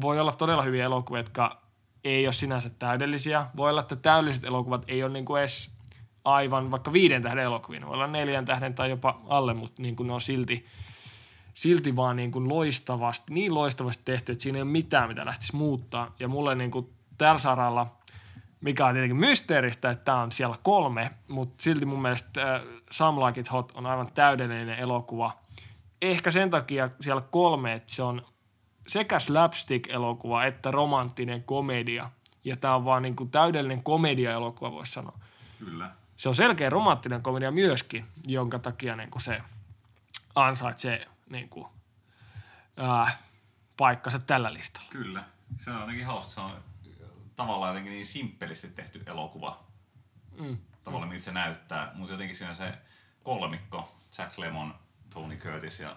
voi 0.00 0.20
olla 0.20 0.32
todella 0.32 0.62
hyviä 0.62 0.84
elokuvia, 0.84 1.20
jotka 1.20 1.60
ei 2.04 2.26
ole 2.26 2.32
sinänsä 2.32 2.70
täydellisiä. 2.70 3.46
Voi 3.56 3.70
olla, 3.70 3.80
että 3.80 3.96
täydelliset 3.96 4.44
elokuvat 4.44 4.84
ei 4.88 5.02
ole 5.02 5.12
niin 5.12 5.24
kuin 5.24 5.40
edes 5.40 5.70
aivan 6.24 6.70
vaikka 6.70 6.92
viiden 6.92 7.22
tähden 7.22 7.44
elokuvia. 7.44 7.86
voi 7.86 7.94
olla 7.94 8.06
neljän 8.06 8.44
tähden 8.44 8.74
tai 8.74 8.90
jopa 8.90 9.20
alle, 9.28 9.54
mutta 9.54 9.82
niin 9.82 9.96
kuin 9.96 10.06
ne 10.06 10.12
on 10.12 10.20
silti, 10.20 10.66
silti 11.60 11.96
vaan 11.96 12.16
niin 12.16 12.32
kuin 12.32 12.48
loistavasti, 12.48 13.34
niin 13.34 13.54
loistavasti 13.54 14.02
tehty, 14.04 14.32
että 14.32 14.42
siinä 14.42 14.58
ei 14.58 14.62
ole 14.62 14.70
mitään, 14.70 15.08
mitä 15.08 15.26
lähtisi 15.26 15.56
muuttaa. 15.56 16.14
Ja 16.20 16.28
mulle 16.28 16.54
niin 16.54 16.70
kuin 16.70 16.90
tällä 17.18 17.38
saralla, 17.38 17.96
mikä 18.60 18.86
on 18.86 18.92
tietenkin 18.94 19.16
mysteeristä, 19.16 19.90
että 19.90 20.04
tämä 20.04 20.22
on 20.22 20.32
siellä 20.32 20.56
kolme, 20.62 21.10
mutta 21.28 21.62
silti 21.62 21.86
mun 21.86 22.02
mielestä 22.02 22.54
äh, 22.54 22.62
Some 22.90 23.26
Like 23.26 23.40
It 23.40 23.52
Hot 23.52 23.72
on 23.74 23.86
aivan 23.86 24.12
täydellinen 24.14 24.78
elokuva. 24.78 25.38
Ehkä 26.02 26.30
sen 26.30 26.50
takia 26.50 26.90
siellä 27.00 27.22
kolme, 27.30 27.72
että 27.72 27.94
se 27.94 28.02
on 28.02 28.26
sekä 28.86 29.18
slapstick-elokuva 29.18 30.44
että 30.44 30.70
romanttinen 30.70 31.42
komedia. 31.42 32.10
Ja 32.44 32.56
tämä 32.56 32.74
on 32.74 32.84
vaan 32.84 33.02
niin 33.02 33.16
kuin 33.16 33.30
täydellinen 33.30 33.82
komedia-elokuva, 33.82 34.72
voisi 34.72 34.92
sanoa. 34.92 35.18
Kyllä. 35.58 35.90
Se 36.16 36.28
on 36.28 36.34
selkeä 36.34 36.70
romanttinen 36.70 37.22
komedia 37.22 37.50
myöskin, 37.50 38.04
jonka 38.26 38.58
takia 38.58 38.96
niin 38.96 39.10
kuin 39.10 39.22
se 39.22 39.40
ansaitsee 40.34 41.06
niin 41.30 41.48
kuin, 41.48 41.66
ää, 42.76 43.18
paikkansa 43.76 44.18
tällä 44.18 44.52
listalla. 44.52 44.88
Kyllä. 44.90 45.24
Se 45.58 45.70
on 45.70 45.80
jotenkin 45.80 46.06
hauska. 46.06 46.32
Se 46.32 46.40
on 46.40 46.64
tavallaan 47.36 47.70
jotenkin 47.70 47.92
niin 47.92 48.06
simppelisti 48.06 48.68
tehty 48.68 49.02
elokuva. 49.06 49.64
Mm. 50.40 50.58
Tavallaan 50.84 51.08
mm. 51.08 51.12
miltä 51.12 51.24
se 51.24 51.32
näyttää. 51.32 51.92
Mutta 51.94 52.12
jotenkin 52.12 52.36
siinä 52.36 52.54
se 52.54 52.72
kolmikko, 53.22 54.00
Jack 54.18 54.38
Lemon, 54.38 54.74
Tony 55.10 55.36
Curtis 55.36 55.80
ja 55.80 55.96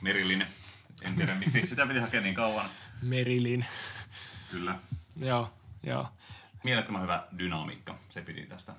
Merilin 0.00 0.46
en 1.02 1.16
tiedä, 1.16 1.34
miksi 1.38 1.66
sitä 1.66 1.86
piti 1.86 2.00
hakea 2.00 2.20
niin 2.20 2.34
kauan. 2.34 2.70
Merilin. 3.02 3.66
Kyllä. 4.50 4.78
joo, 5.16 5.52
joo. 5.82 6.08
Mielettömän 6.64 7.02
hyvä 7.02 7.26
dynamiikka, 7.38 7.98
se 8.08 8.22
piti 8.22 8.46
tästä 8.46 8.74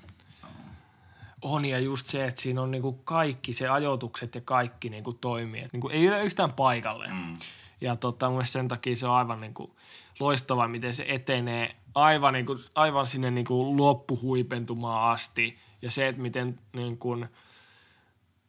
on 1.42 1.66
ja 1.66 1.80
just 1.80 2.08
se, 2.08 2.26
että 2.26 2.42
siinä 2.42 2.62
on 2.62 2.72
niinku 2.72 2.94
kaikki 2.94 3.54
se 3.54 3.68
ajoitukset 3.68 4.36
ja 4.36 4.42
kaikki 4.42 4.90
niinku 4.90 5.14
toimii. 5.14 5.62
Et 5.62 5.74
niinku 5.74 5.90
ei 5.90 6.08
ole 6.08 6.24
yhtään 6.24 6.54
paikalle. 6.54 7.08
Mm. 7.08 7.34
Ja 7.82 7.96
tota, 7.96 8.30
mun 8.30 8.46
sen 8.46 8.68
takia 8.68 8.96
se 8.96 9.08
on 9.08 9.16
aivan 9.16 9.42
niinku 9.42 9.76
loistavaa, 10.20 10.68
miten 10.68 10.94
se 10.94 11.06
etenee 11.08 11.76
aivan, 11.96 12.34
niinku, 12.34 12.58
aivan 12.76 13.06
sinne 13.06 13.32
niinku 13.32 13.78
loppuhuipentumaan 13.78 15.12
asti. 15.12 15.58
Ja 15.82 15.92
se, 15.92 16.08
että 16.08 16.22
miten 16.22 16.60
niinku, 16.74 17.26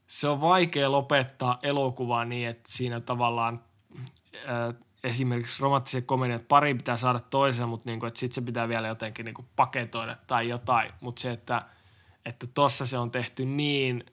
se 0.07 0.29
on 0.29 0.41
vaikea 0.41 0.93
lopettaa 0.93 1.59
elokuvaa 1.63 2.25
niin, 2.25 2.49
että 2.49 2.73
siinä 2.73 3.01
tavallaan 3.01 3.61
äh, 4.37 4.75
esimerkiksi 5.05 5.63
romanttisen 5.63 6.03
komedian, 6.03 6.41
pari 6.49 6.75
pitää 6.75 6.97
saada 6.97 7.21
toisen, 7.21 7.69
mutta 7.69 7.91
niinku, 7.91 8.07
sitten 8.07 8.33
se 8.33 8.41
pitää 8.41 8.69
vielä 8.69 8.89
jotenkin 8.89 9.25
niinku 9.25 9.45
paketoida 9.57 10.17
tai 10.27 10.49
jotain. 10.49 10.93
Mutta 11.01 11.23
se, 11.23 11.31
että 11.31 11.63
että 12.29 12.47
tossa 12.47 12.87
se 12.87 12.99
on 12.99 13.11
tehty 13.11 13.45
niin, 13.45 14.05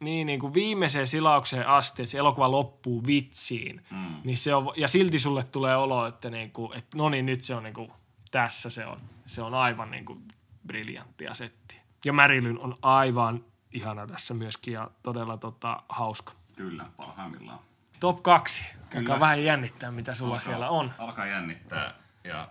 niin, 0.00 0.26
niin 0.26 0.40
kuin 0.40 0.54
viimeiseen 0.54 1.06
silaukseen 1.06 1.68
asti, 1.68 2.02
että 2.02 2.10
se 2.10 2.18
elokuva 2.18 2.50
loppuu 2.50 3.06
vitsiin, 3.06 3.84
mm. 3.90 4.16
niin 4.24 4.36
se 4.36 4.54
on, 4.54 4.72
ja 4.76 4.88
silti 4.88 5.18
sulle 5.18 5.42
tulee 5.42 5.76
olo, 5.76 6.06
että, 6.06 6.30
niin 6.30 6.50
kuin, 6.50 6.78
että 6.78 6.98
no 6.98 7.08
niin, 7.08 7.26
nyt 7.26 7.42
se 7.42 7.54
on 7.54 7.62
niin 7.62 7.74
kuin, 7.74 7.92
tässä 8.30 8.70
se 8.70 8.86
on. 8.86 9.00
Se 9.26 9.42
on 9.42 9.54
aivan 9.54 9.90
niin 9.90 10.04
kuin 10.04 10.28
briljanttia 10.66 11.34
settiä. 11.34 11.80
Ja 12.04 12.12
Marilyn 12.12 12.58
on 12.58 12.78
aivan 12.82 13.44
ihana 13.72 14.06
tässä 14.06 14.34
myöskin 14.34 14.74
ja 14.74 14.90
todella 15.02 15.36
tota, 15.36 15.82
hauska. 15.88 16.32
Kyllä, 16.56 16.86
parhaimmillaan. 16.96 17.58
Top 18.00 18.22
kaksi. 18.22 18.64
Alkaa 18.96 19.20
vähän 19.20 19.44
jännittää, 19.44 19.90
mitä 19.90 20.14
sulla 20.14 20.34
alkaa, 20.34 20.44
siellä 20.44 20.68
on. 20.68 20.90
Alkaa 20.98 21.26
jännittää 21.26 21.94
ja 22.24 22.48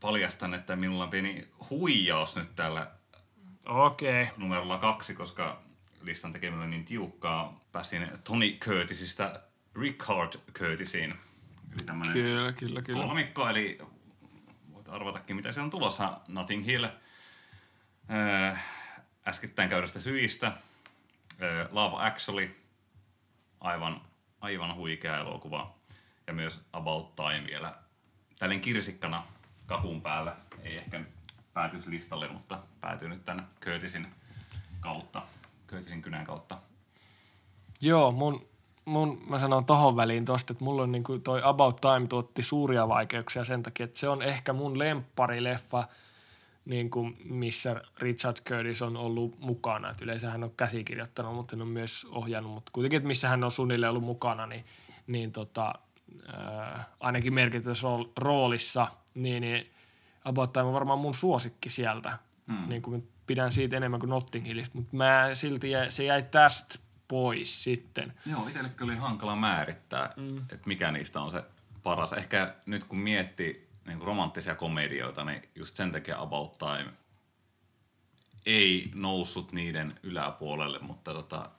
paljastan, 0.00 0.54
että 0.54 0.76
minulla 0.76 1.04
on 1.04 1.10
pieni 1.10 1.48
huijaus 1.70 2.36
nyt 2.36 2.56
tällä 2.56 2.90
Okei. 3.68 4.22
Okay. 4.22 4.34
numerolla 4.36 4.78
kaksi, 4.78 5.14
koska 5.14 5.62
listan 6.02 6.32
tekeminen 6.32 6.64
on 6.64 6.70
niin 6.70 6.84
tiukkaa. 6.84 7.60
Pääsin 7.72 8.08
Tony 8.24 8.50
Curtisista 8.50 9.40
Richard 9.74 10.32
Curtisiin. 10.52 11.14
Eli 11.72 12.12
kyllä, 12.12 12.52
kyllä, 12.52 12.82
kyllä. 12.82 13.04
Kolmikko, 13.06 13.48
eli 13.48 13.78
voit 14.72 14.88
arvatakin, 14.88 15.36
mitä 15.36 15.52
se 15.52 15.60
on 15.60 15.70
tulossa. 15.70 16.20
Notting 16.28 16.66
Hill 16.66 16.86
Öö, 18.10 18.56
äskettäin 19.26 19.68
käydästä 19.68 20.00
syistä. 20.00 20.52
Öö, 21.42 21.68
Love 21.70 22.06
Actually, 22.06 22.56
aivan, 23.60 24.00
aivan 24.40 24.74
huikea 24.74 25.18
elokuva. 25.18 25.74
Ja 26.26 26.32
myös 26.32 26.66
About 26.72 27.16
Time 27.16 27.44
vielä 27.46 27.74
tällainen 28.38 28.60
kirsikkana 28.60 29.22
kakun 29.66 30.02
päällä. 30.02 30.36
Ei 30.62 30.76
ehkä 30.76 31.00
listalle, 31.86 32.28
mutta 32.28 32.58
päätyy 32.80 33.08
nyt 33.08 33.24
tänne 33.24 33.42
Curtisin 33.60 34.06
kautta, 34.80 35.22
Curtisin 35.68 36.02
kynän 36.02 36.24
kautta. 36.24 36.58
Joo, 37.80 38.12
mun, 38.12 38.46
mun, 38.84 39.22
mä 39.28 39.38
sanon 39.38 39.64
tohon 39.64 39.96
väliin 39.96 40.24
tosta, 40.24 40.52
että 40.52 40.64
mulla 40.64 40.82
on 40.82 40.92
niinku 40.92 41.18
toi 41.18 41.40
About 41.44 41.80
Time 41.80 42.06
tuotti 42.06 42.42
suuria 42.42 42.88
vaikeuksia 42.88 43.44
sen 43.44 43.62
takia, 43.62 43.84
että 43.84 43.98
se 43.98 44.08
on 44.08 44.22
ehkä 44.22 44.52
mun 44.52 44.78
lempparileffa, 44.78 45.88
niin 46.64 46.90
kuin 46.90 47.16
missä 47.24 47.82
Richard 47.98 48.36
Curtis 48.48 48.82
on 48.82 48.96
ollut 48.96 49.40
mukana. 49.40 49.90
Et 49.90 50.00
yleensä 50.00 50.30
hän 50.30 50.44
on 50.44 50.54
käsikirjoittanut, 50.56 51.34
mutta 51.34 51.56
hän 51.56 51.62
on 51.62 51.68
myös 51.68 52.06
ohjannut, 52.10 52.52
mutta 52.52 52.70
kuitenkin, 52.72 52.96
että 52.96 53.06
missä 53.06 53.28
hän 53.28 53.44
on 53.44 53.52
suunnilleen 53.52 53.90
ollut 53.90 54.04
mukana, 54.04 54.46
niin, 54.46 54.64
niin 55.06 55.32
tota, 55.32 55.74
äh, 56.34 56.86
ainakin 57.00 57.34
merkityssä 57.34 57.86
roolissa, 58.16 58.88
niin, 59.14 59.40
niin 59.40 59.70
About 60.28 60.52
Time 60.52 60.64
on 60.64 60.72
varmaan 60.72 60.98
mun 60.98 61.14
suosikki 61.14 61.70
sieltä. 61.70 62.18
Hmm. 62.52 62.68
Niin 62.68 62.82
kuin 62.82 63.08
pidän 63.26 63.52
siitä 63.52 63.76
enemmän 63.76 64.00
kuin 64.00 64.10
Notting 64.10 64.46
Hillistä, 64.46 64.78
mutta 64.78 64.96
mä 64.96 65.30
silti 65.34 65.70
jäi, 65.70 65.90
se 65.90 66.04
jäi 66.04 66.22
tästä 66.22 66.78
pois 67.08 67.64
sitten. 67.64 68.12
Joo, 68.26 68.46
itselle 68.46 68.70
kyllä 68.70 68.92
oli 68.92 69.00
hankala 69.00 69.36
määrittää, 69.36 70.12
mm. 70.16 70.38
että 70.38 70.66
mikä 70.66 70.92
niistä 70.92 71.20
on 71.20 71.30
se 71.30 71.44
paras. 71.82 72.12
Ehkä 72.12 72.54
nyt 72.66 72.84
kun 72.84 72.98
miettii 72.98 73.68
niin 73.86 73.98
kuin 73.98 74.06
romanttisia 74.06 74.54
komedioita, 74.54 75.24
niin 75.24 75.42
just 75.54 75.76
sen 75.76 75.92
takia 75.92 76.20
About 76.20 76.58
Time 76.58 76.92
ei 78.46 78.90
noussut 78.94 79.52
niiden 79.52 80.00
yläpuolelle, 80.02 80.78
mutta 80.78 81.14
tota, 81.14 81.50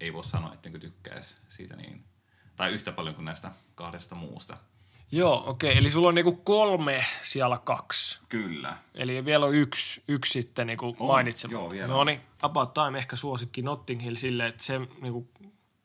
ei 0.00 0.12
voi 0.12 0.24
sanoa, 0.24 0.54
ettenkö 0.54 0.78
tykkäisi 0.78 1.34
siitä 1.48 1.76
niin. 1.76 2.04
Tai 2.56 2.72
yhtä 2.72 2.92
paljon 2.92 3.14
kuin 3.14 3.24
näistä 3.24 3.52
kahdesta 3.74 4.14
muusta. 4.14 4.56
Joo, 5.12 5.44
okei. 5.46 5.78
Eli 5.78 5.90
sulla 5.90 6.08
on 6.08 6.14
niinku 6.14 6.32
kolme 6.32 7.04
siellä 7.22 7.58
kaksi. 7.64 8.20
Kyllä. 8.28 8.76
Eli 8.94 9.24
vielä 9.24 9.46
on 9.46 9.54
yksi, 9.54 10.02
yksi 10.08 10.32
sitten 10.32 10.66
niinku 10.66 10.96
mainitsema. 11.00 11.52
Joo, 11.52 11.70
vielä. 11.70 11.86
No 11.86 12.04
niin, 12.04 12.20
About 12.42 12.74
Time 12.74 12.98
ehkä 12.98 13.16
suosikki 13.16 13.62
Notting 13.62 14.04
Hill 14.04 14.16
sille, 14.16 14.46
että 14.46 14.62
se, 14.62 14.80
niinku, 15.00 15.28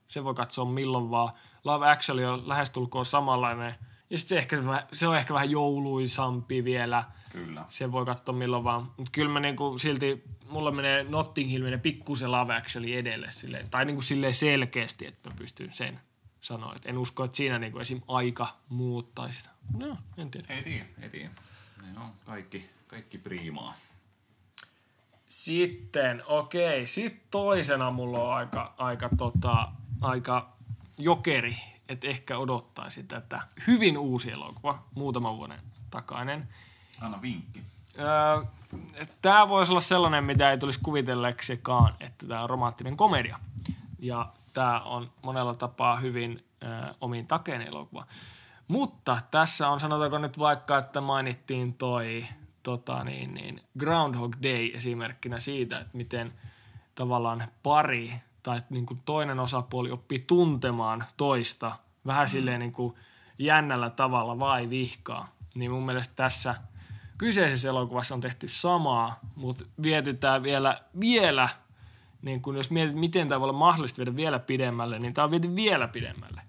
se 0.08 0.24
voi 0.24 0.34
katsoa 0.34 0.66
milloin 0.66 1.12
vaan. 1.12 1.34
Love 1.64 1.92
Actually 1.92 2.26
on 2.26 2.48
lähestulkoon 2.48 3.06
samanlainen. 3.06 3.76
Ja 4.10 4.18
sitten 4.18 4.36
se, 4.36 4.40
ehkä, 4.40 4.58
se 4.94 5.08
on 5.08 5.18
ehkä 5.18 5.34
vähän 5.34 5.52
jouluisampi 5.52 6.64
vielä. 6.64 7.04
Kyllä. 7.32 7.66
Se 7.70 7.92
voi 7.92 8.06
katsoa 8.06 8.36
milloin 8.36 8.64
vaan. 8.64 8.92
Mutta 8.98 9.12
kyllä 9.12 9.32
mä 9.32 9.40
niinku 9.40 9.78
silti, 9.78 10.24
mulla 10.50 10.72
menee 10.72 11.04
Notting 11.04 11.52
Hill 11.52 11.64
menee 11.64 11.78
pikkusen 11.78 12.32
Love 12.32 12.56
Actually 12.56 12.94
edelle. 12.94 13.28
Silleen, 13.32 13.70
tai 13.70 13.86
niinku 13.86 14.02
silleen 14.02 14.34
selkeästi, 14.34 15.08
että 15.08 15.30
mä 15.30 15.36
pystyn 15.38 15.74
sen 15.74 16.00
sanoa. 16.46 16.74
Et 16.76 16.86
en 16.86 16.98
usko, 16.98 17.24
että 17.24 17.38
siinä 17.38 17.60
niinku 17.60 17.80
esim. 17.80 18.02
aika 18.08 18.48
muuttaisi 18.70 19.38
sitä. 19.38 19.50
No, 19.78 19.98
en 20.18 20.32
tiedä. 20.32 20.54
Ei 20.54 20.64
tiedä, 20.64 20.86
ei 21.02 21.10
tiedä. 21.10 21.30
Ne 21.82 22.00
on 22.00 22.12
kaikki, 22.26 22.70
kaikki 22.88 23.18
priimaa. 23.18 23.76
Sitten, 25.28 26.24
okei. 26.26 26.88
Sitten 26.88 27.22
toisena 27.32 27.92
mulla 27.92 28.24
on 28.24 28.34
aika, 28.34 28.74
aika, 28.78 29.10
tota, 29.18 29.68
aika 30.02 30.54
jokeri, 30.98 31.58
että 31.90 32.08
ehkä 32.08 32.38
odottaisi 32.38 33.04
tätä. 33.04 33.42
Hyvin 33.68 33.98
uusi 33.98 34.32
elokuva, 34.32 34.84
muutaman 34.96 35.38
vuoden 35.38 35.60
takainen. 35.92 36.50
Anna 37.02 37.22
vinkki. 37.22 37.64
Öö, 38.00 38.46
tämä 39.22 39.48
voisi 39.48 39.72
olla 39.72 39.82
sellainen, 39.82 40.24
mitä 40.24 40.52
ei 40.52 40.58
tulisi 40.58 40.80
kuvitelleksikaan, 40.84 41.96
että 42.00 42.28
tämä 42.28 42.44
on 42.44 42.50
romanttinen 42.50 42.98
komedia. 42.98 43.40
Ja 44.00 44.34
tämä 44.56 44.80
on 44.80 45.12
monella 45.22 45.54
tapaa 45.54 45.96
hyvin 45.96 46.46
äh, 46.64 46.96
omiin 47.02 47.28
takeen 47.28 47.62
elokuva. 47.62 48.06
Mutta 48.68 49.18
tässä 49.32 49.70
on, 49.70 49.80
sanotaanko 49.80 50.18
nyt 50.18 50.40
vaikka, 50.40 50.78
että 50.78 51.02
mainittiin 51.02 51.74
toi 51.74 52.26
tota 52.64 53.04
niin, 53.04 53.34
niin 53.34 53.62
Groundhog 53.80 54.36
Day 54.44 54.72
esimerkkinä 54.74 55.40
siitä, 55.40 55.80
että 55.80 55.98
miten 55.98 56.34
tavallaan 56.96 57.44
pari 57.64 58.14
tai 58.44 58.62
niin 58.70 58.86
kuin 58.86 59.02
toinen 59.06 59.40
osapuoli 59.40 59.92
oppii 59.92 60.20
tuntemaan 60.20 61.04
toista 61.18 61.72
vähän 62.06 62.26
mm. 62.26 62.30
silleen 62.30 62.60
niin 62.60 62.72
kuin 62.72 62.96
jännällä 63.40 63.90
tavalla 63.90 64.40
vai 64.40 64.70
vihkaa. 64.70 65.28
Niin 65.56 65.72
mun 65.72 65.86
mielestä 65.86 66.14
tässä 66.16 66.56
kyseisessä 67.18 67.70
elokuvassa 67.70 68.16
on 68.16 68.22
tehty 68.22 68.48
samaa, 68.48 69.20
mutta 69.36 69.66
vietetään 69.84 70.44
vielä, 70.44 70.80
vielä 71.00 71.50
niin 72.26 72.42
kun 72.42 72.58
jos 72.58 72.72
mietit, 72.72 72.96
miten 72.96 73.30
tämä 73.30 73.40
voi 73.40 73.50
olla 73.50 73.60
mahdollista 73.60 73.98
viedä 73.98 74.16
vielä 74.16 74.40
pidemmälle, 74.40 75.00
niin 75.00 75.14
tämä 75.14 75.26
on 75.26 75.32
viety 75.32 75.56
vielä 75.56 75.88
pidemmälle. 75.88 76.42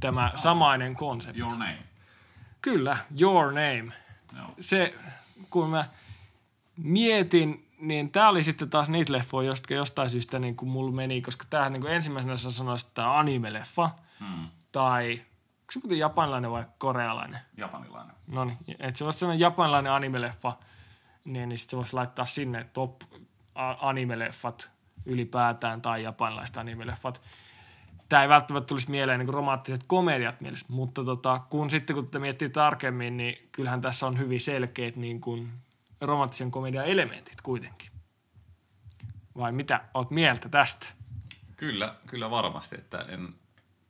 Tämä 0.00 0.30
oh. 0.34 0.40
samainen 0.40 0.96
konsepti. 0.96 1.40
Your 1.40 1.52
name. 1.52 1.78
Kyllä, 2.62 2.96
Your 3.20 3.46
Name. 3.46 3.92
No. 4.32 4.54
Se, 4.60 4.94
kun 5.50 5.70
mä 5.70 5.84
mietin, 6.76 7.68
niin 7.78 8.10
tämä 8.10 8.28
oli 8.28 8.42
sitten 8.42 8.70
taas 8.70 8.90
niitä 8.90 9.12
leffoja, 9.12 9.48
josta 9.48 9.74
jostain 9.74 10.10
syystä 10.10 10.38
niin 10.38 10.56
kuin 10.56 10.68
mulla 10.68 10.92
meni, 10.92 11.22
koska 11.22 11.44
tämähän 11.50 11.72
niin 11.72 11.80
kuin 11.80 11.92
ensimmäisenä 11.92 12.36
sanoisi, 12.36 12.86
että 12.86 12.94
tämä 12.94 13.18
anime-leffa. 13.18 13.90
Hmm. 14.20 14.48
Tai, 14.72 15.12
onko 15.12 15.72
se 15.72 15.80
muuten 15.82 15.98
japanilainen 15.98 16.50
vai 16.50 16.64
korealainen? 16.78 17.40
Japanilainen. 17.56 18.16
No 18.26 18.44
niin, 18.44 18.58
että 18.78 18.98
se 18.98 19.04
voisi 19.04 19.18
sanoa 19.18 19.34
japanilainen 19.34 19.92
anime-leffa, 19.92 20.52
niin, 21.24 21.48
niin 21.48 21.58
sitten 21.58 21.70
se 21.70 21.76
voisi 21.76 21.94
laittaa 21.94 22.26
sinne 22.26 22.66
top 22.72 23.02
animeleffat 23.54 24.70
ylipäätään 25.06 25.82
tai 25.82 26.02
japanilaiset 26.02 26.56
animeleffat. 26.56 27.22
Tämä 28.08 28.22
ei 28.22 28.28
välttämättä 28.28 28.66
tulisi 28.66 28.90
mieleen 28.90 29.18
niin 29.18 29.34
romanttiset 29.34 29.84
komediat 29.86 30.40
mielessä, 30.40 30.66
mutta 30.68 31.04
tota, 31.04 31.40
kun 31.50 31.70
sitten 31.70 31.96
kun 31.96 32.06
tätä 32.06 32.18
miettii 32.18 32.50
tarkemmin, 32.50 33.16
niin 33.16 33.48
kyllähän 33.52 33.80
tässä 33.80 34.06
on 34.06 34.18
hyvin 34.18 34.40
selkeät 34.40 34.96
niin 34.96 35.20
kuin 35.20 35.50
romanttisen 36.00 36.50
komedian 36.50 36.86
elementit 36.86 37.40
kuitenkin. 37.42 37.90
Vai 39.36 39.52
mitä 39.52 39.80
oot 39.94 40.10
mieltä 40.10 40.48
tästä? 40.48 40.86
Kyllä, 41.56 41.94
kyllä 42.06 42.30
varmasti, 42.30 42.76
että 42.76 42.98
en, 43.08 43.34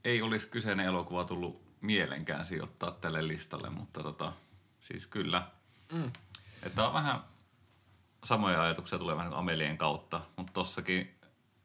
ei 0.04 0.22
olisi 0.22 0.48
kyseinen 0.48 0.86
elokuva 0.86 1.24
tullut 1.24 1.62
mielenkään 1.80 2.46
sijoittaa 2.46 2.90
tälle 2.90 3.28
listalle, 3.28 3.70
mutta 3.70 4.02
tota, 4.02 4.32
siis 4.80 5.06
kyllä. 5.06 5.46
Mm. 5.92 6.10
Että 6.62 6.86
on 6.86 6.94
vähän 6.94 7.20
samoja 8.24 8.62
ajatuksia 8.62 8.98
tulee 8.98 9.16
vähän 9.16 9.30
niin 9.30 9.38
Amelien 9.38 9.78
kautta, 9.78 10.20
mutta 10.36 10.52
tossakin 10.52 11.14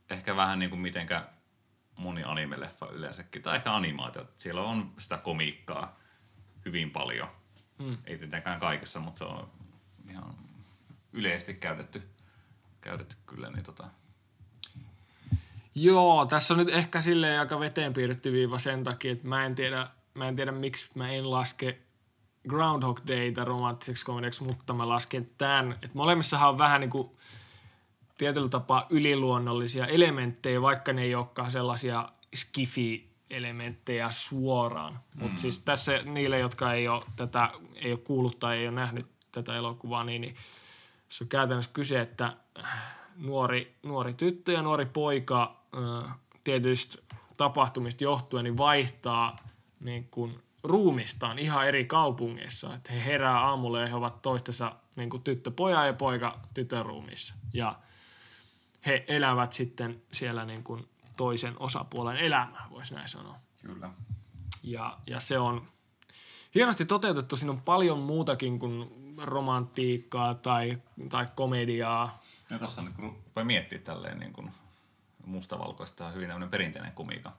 ehkä 0.10 0.36
vähän 0.36 0.60
niin 0.60 0.70
kuin 0.70 0.80
mitenkä 0.80 1.26
moni 1.96 2.24
animeleffa 2.24 2.88
yleensäkin, 2.90 3.42
tai 3.42 3.56
ehkä 3.56 3.74
animaatio. 3.74 4.26
Siellä 4.36 4.62
on 4.62 4.94
sitä 5.00 5.18
komiikkaa 5.18 6.00
hyvin 6.66 6.92
paljon. 6.92 7.28
Mm. 7.78 7.98
Ei 8.06 8.18
tietenkään 8.18 8.60
kaikessa, 8.60 9.00
mutta 9.00 9.18
se 9.18 9.24
on 9.24 9.52
ihan 10.10 10.36
yleisesti 11.14 11.54
käytetty, 11.54 12.10
käytetty 12.82 13.16
kyllä. 13.26 13.50
Niin 13.50 13.64
tota. 13.64 13.88
Joo, 15.76 16.26
tässä 16.26 16.54
on 16.54 16.58
nyt 16.58 16.70
ehkä 16.70 17.02
silleen 17.02 17.40
aika 17.40 17.60
veteen 17.60 17.94
piirretty 17.94 18.32
viiva 18.32 18.60
sen 18.60 18.84
takia, 18.84 19.12
että 19.12 19.28
mä 19.28 19.46
en 19.46 19.56
tiedä, 19.56 19.88
mä 20.14 20.28
en 20.28 20.36
tiedä 20.36 20.52
miksi 20.52 20.90
mä 20.96 21.10
en 21.10 21.32
laske 21.32 21.82
Groundhog 22.48 23.00
Dayta 23.08 23.46
romanttiseksi 23.46 24.06
komediaksi, 24.06 24.44
mutta 24.44 24.74
mä 24.74 24.90
lasken 24.90 25.30
tämän. 25.38 25.72
Että 25.72 25.90
molemmissahan 25.94 26.50
on 26.50 26.58
vähän 26.58 26.82
niin 26.82 26.90
kuin 26.90 27.10
tietyllä 28.18 28.50
tapaa 28.50 28.86
yliluonnollisia 28.90 29.86
elementtejä, 29.86 30.62
vaikka 30.62 30.94
ne 30.94 31.02
ei 31.02 31.16
olekaan 31.16 31.52
sellaisia 31.52 32.10
skifi-elementtejä 32.36 34.10
suoraan. 34.10 34.94
Mm. 34.94 35.24
Mutta 35.24 35.42
siis 35.42 35.60
tässä 35.60 36.02
niille, 36.06 36.40
jotka 36.40 36.74
ei 36.74 36.88
ole, 36.88 37.04
tätä, 37.16 37.50
ei 37.76 37.92
ole 37.92 38.00
kuullut 38.00 38.40
tai 38.40 38.58
ei 38.58 38.68
ole 38.68 38.76
nähnyt 38.76 39.06
tätä 39.32 39.56
elokuvaa, 39.56 40.04
niin, 40.04 40.22
niin 40.22 40.36
se 41.10 41.24
on 41.24 41.28
käytännössä 41.28 41.72
kyse, 41.74 42.02
että 42.02 42.34
nuori, 43.18 43.76
nuori 43.84 44.14
tyttö 44.14 44.52
ja 44.52 44.62
nuori 44.62 44.86
poika 44.86 45.56
äh, 46.06 46.16
tietysti 46.44 46.98
tapahtumista 47.38 48.04
johtuen 48.04 48.44
niin 48.44 48.58
vaihtaa 48.58 49.36
niin 49.80 50.08
kuin 50.12 50.40
ruumistaan 50.68 51.40
ihan 51.40 51.68
eri 51.68 51.86
kaupungeissa. 51.86 52.74
Että 52.74 52.94
he 52.94 53.06
herää 53.06 53.40
aamulla 53.40 53.82
ja 53.82 53.88
he 53.88 53.96
ovat 53.96 54.22
toistensa 54.22 54.76
niin 54.96 55.10
kuin 55.10 55.24
tyttö 55.24 55.52
poja 55.52 55.86
ja 55.86 55.94
poika 55.94 56.40
tytön 56.54 56.86
ruumissa. 56.86 57.34
Ja 57.54 57.76
he 58.86 59.06
elävät 59.08 59.54
sitten 59.54 60.02
siellä 60.12 60.46
niin 60.46 60.64
kuin 60.64 60.90
toisen 61.18 61.56
osapuolen 61.60 62.18
elämää, 62.18 62.68
voisi 62.70 62.94
näin 62.94 63.10
sanoa. 63.10 63.36
Kyllä. 63.62 63.90
Ja, 64.64 64.98
ja 65.08 65.20
se 65.20 65.40
on 65.40 65.68
hienosti 66.56 66.86
toteutettu. 66.86 67.38
Siinä 67.38 67.52
on 67.52 67.62
paljon 67.62 68.00
muutakin 68.00 68.60
kuin 68.60 68.92
romantiikkaa 69.24 70.34
tai, 70.36 70.78
tai 71.10 71.28
komediaa. 71.36 72.24
Ja 72.50 72.60
tuossa 72.60 72.82
nyt 72.82 72.96
kun 72.96 73.06
rupeaa 73.26 73.46
miettimään 73.46 73.86
tälleen 73.86 74.20
niin 74.20 74.34
kuin 74.34 74.52
mustavalkoista 75.26 76.08
on 76.08 76.14
hyvin 76.14 76.28
tämmöinen 76.28 76.50
perinteinen 76.50 76.92
komiikan 76.92 77.34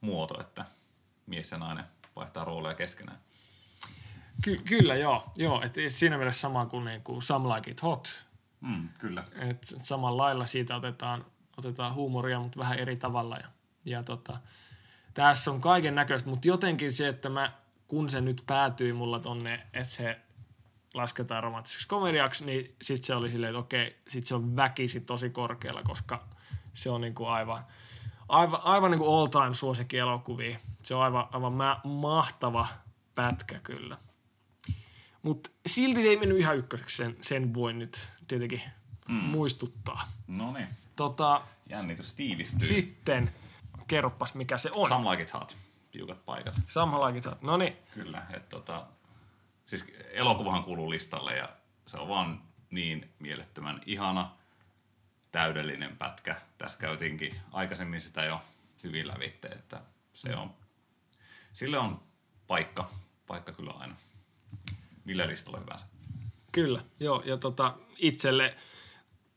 muoto, 0.00 0.40
että 0.40 0.64
mies 1.28 1.50
ja 1.50 1.58
nainen 1.58 1.84
vaihtaa 2.16 2.44
rooleja 2.44 2.74
keskenään. 2.74 3.18
Ky- 4.44 4.62
kyllä, 4.68 4.94
joo. 4.94 5.32
joo 5.36 5.62
et 5.62 5.74
siinä 5.88 6.16
mielessä 6.16 6.40
sama 6.40 6.66
kuin, 6.66 6.84
niin 6.84 7.02
kuin 7.02 7.22
Some 7.22 7.54
Like 7.54 7.70
It 7.70 7.82
Hot, 7.82 8.28
Mm, 8.60 8.88
kyllä. 8.98 9.24
Et 9.36 9.74
samalla 9.82 10.22
lailla 10.22 10.46
siitä 10.46 10.76
otetaan, 10.76 11.24
otetaan 11.56 11.94
huumoria, 11.94 12.40
mutta 12.40 12.58
vähän 12.58 12.78
eri 12.78 12.96
tavalla. 12.96 13.36
Ja, 13.36 13.48
ja 13.84 14.02
tota, 14.02 14.38
tässä 15.14 15.50
on 15.50 15.60
kaiken 15.60 15.94
näköistä, 15.94 16.30
mutta 16.30 16.48
jotenkin 16.48 16.92
se, 16.92 17.08
että 17.08 17.28
mä, 17.28 17.52
kun 17.86 18.10
se 18.10 18.20
nyt 18.20 18.42
päätyi 18.46 18.92
mulla 18.92 19.20
tonne, 19.20 19.66
että 19.72 19.94
se 19.94 20.18
lasketaan 20.94 21.42
romanttiseksi 21.42 21.88
komediaksi, 21.88 22.46
niin 22.46 22.76
sitten 22.82 23.06
se 23.06 23.14
oli 23.14 23.30
silleen, 23.30 23.50
että 23.50 23.58
okei, 23.58 23.96
sitten 24.08 24.28
se 24.28 24.34
on 24.34 24.56
väkisi 24.56 25.00
tosi 25.00 25.30
korkealla, 25.30 25.82
koska 25.82 26.28
se 26.74 26.90
on 26.90 27.00
niinku 27.00 27.24
aivan, 27.24 27.64
aivan, 28.28 28.60
aivan 28.64 28.90
niinku 28.90 29.14
all 29.14 29.26
time 29.26 29.54
suosikki 29.54 29.98
elokuvia. 29.98 30.58
Se 30.82 30.94
on 30.94 31.02
aivan, 31.02 31.28
aivan 31.32 31.52
mä, 31.52 31.80
mahtava 31.84 32.66
pätkä 33.14 33.58
kyllä. 33.58 33.98
Mutta 35.22 35.50
silti 35.66 36.02
se 36.02 36.08
ei 36.08 36.16
mennyt 36.16 36.38
ihan 36.38 36.56
ykköseksi, 36.56 36.96
sen, 36.96 37.16
sen 37.20 37.54
voin 37.54 37.78
nyt 37.78 38.12
tietenkin 38.28 38.62
mm. 39.08 39.14
muistuttaa. 39.14 40.08
No 40.26 40.52
niin, 40.52 40.68
Tota, 40.96 41.42
jännitys 41.70 42.14
tiivistyy. 42.14 42.68
sitten, 42.68 43.32
kerroppas 43.88 44.34
mikä 44.34 44.58
se 44.58 44.70
on. 44.74 44.88
Some 44.88 45.10
like 45.10 45.22
it 45.22 45.34
hot, 45.34 45.56
piukat 45.90 46.24
paikat. 46.24 46.54
Samalla 46.66 47.12
No 47.42 47.56
niin, 47.56 47.76
Kyllä, 47.94 48.22
että 48.30 48.48
tota, 48.48 48.86
siis 49.66 49.84
elokuvahan 50.12 50.64
kuuluu 50.64 50.90
listalle 50.90 51.36
ja 51.36 51.48
se 51.86 51.96
on 51.96 52.08
vaan 52.08 52.42
niin 52.70 53.10
mielettömän 53.18 53.80
ihana, 53.86 54.30
täydellinen 55.32 55.96
pätkä. 55.96 56.36
Tässä 56.58 56.78
käytiinkin 56.78 57.34
aikaisemmin 57.52 58.00
sitä 58.00 58.24
jo 58.24 58.40
hyvin 58.84 59.08
lävitte, 59.08 59.48
että 59.48 59.80
se 60.14 60.36
on, 60.36 60.50
sille 61.52 61.78
on 61.78 62.00
paikka, 62.46 62.90
paikka 63.26 63.52
kyllä 63.52 63.70
aina. 63.70 63.96
Millä 65.04 65.26
listalla 65.26 65.58
hyvänsä. 65.58 65.86
Kyllä, 66.52 66.80
joo. 67.00 67.22
Ja 67.24 67.36
tota, 67.36 67.74
itselle, 67.98 68.54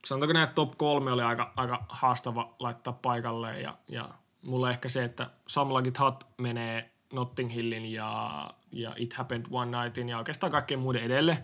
sanotaanko 0.06 0.34
näin, 0.34 0.44
että 0.44 0.56
top 0.56 0.78
kolme 0.78 1.12
oli 1.12 1.22
aika, 1.22 1.54
aika 1.56 1.86
haastava 1.90 2.56
laittaa 2.60 2.94
paikalle. 2.94 3.62
Ja, 3.62 3.78
ja 3.88 4.10
mulla 4.42 4.72
ehkä 4.72 4.90
se, 4.90 5.04
että 5.04 5.30
Some 5.48 5.74
Like 5.74 5.90
It 5.90 6.00
Hot 6.00 6.28
menee 6.38 6.92
Notting 7.14 7.54
Hillin 7.54 7.86
ja, 7.86 8.50
ja 8.72 8.94
It 8.98 9.14
Happened 9.14 9.46
One 9.52 9.84
Nightin 9.84 10.10
ja 10.10 10.18
oikeastaan 10.18 10.52
kaikkien 10.52 10.80
muiden 10.80 11.04
edelle. 11.04 11.44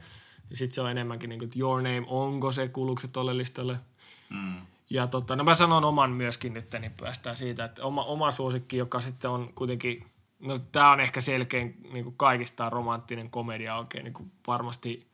Ja 0.50 0.58
sitten 0.58 0.76
se 0.76 0.82
on 0.82 0.92
enemmänkin 0.92 1.30
niin 1.30 1.40
kuin, 1.40 1.48
että 1.48 1.60
Your 1.60 1.82
Name, 1.82 2.04
onko 2.08 2.52
se, 2.52 2.68
kuuluuko 2.68 3.02
se 3.02 3.08
tolle 3.08 3.38
listalle. 3.38 3.80
Mm. 4.30 4.62
Ja 4.90 5.08
tota, 5.08 5.36
no 5.36 5.44
mä 5.44 5.56
sanon 5.56 5.86
oman 5.86 6.12
myöskin 6.12 6.54
nyt, 6.54 6.76
niin 6.80 6.94
päästään 7.02 7.38
siitä, 7.38 7.66
että 7.66 7.84
oma, 7.84 8.04
oma 8.04 8.32
suosikki, 8.32 8.78
joka 8.78 9.02
sitten 9.02 9.32
on 9.32 9.54
kuitenkin, 9.56 10.08
no 10.40 10.60
tää 10.60 10.92
on 10.92 11.00
ehkä 11.00 11.22
selkein 11.22 11.78
niin 11.94 12.04
kuin 12.04 12.18
kaikista 12.18 12.70
romanttinen 12.70 13.30
komedia 13.30 13.78
oikein 13.78 14.04
niin 14.04 14.14
kuin 14.14 14.32
varmasti 14.48 15.08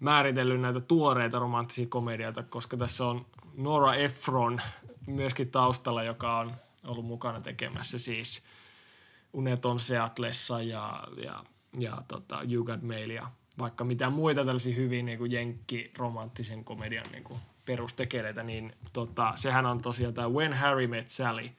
määritellyt 0.00 0.60
näitä 0.60 0.80
tuoreita 0.80 1.38
romanttisia 1.38 1.86
komedioita, 1.86 2.42
koska 2.42 2.76
tässä 2.76 3.06
on 3.06 3.26
Nora 3.56 3.94
Ephron 3.94 4.60
myöskin 5.06 5.50
taustalla, 5.50 6.02
joka 6.02 6.38
on 6.38 6.52
ollut 6.86 7.06
mukana 7.06 7.40
tekemässä 7.40 7.98
siis 7.98 8.44
Uneton 9.32 9.80
Seatlessa 9.80 10.62
ja, 10.62 11.04
ja, 11.24 11.44
ja 11.78 12.02
tota, 12.08 12.42
You 12.52 12.64
Got 12.64 12.82
Mail 12.82 13.10
ja 13.10 13.30
vaikka 13.58 13.84
mitä 13.84 14.10
muita 14.10 14.44
tällaisia 14.44 14.74
hyvin 14.74 15.06
niin 15.06 15.18
kuin 15.18 15.32
jenkki-romanttisen 15.32 16.64
komedian 16.64 17.06
niin 17.12 17.24
kuin 17.24 17.40
perustekeleitä, 17.64 18.42
niin 18.42 18.72
tota, 18.92 19.32
sehän 19.36 19.66
on 19.66 19.82
tosiaan 19.82 20.14
tämä 20.14 20.28
When 20.28 20.52
Harry 20.52 20.86
Met 20.86 21.10
Sally. 21.10 21.50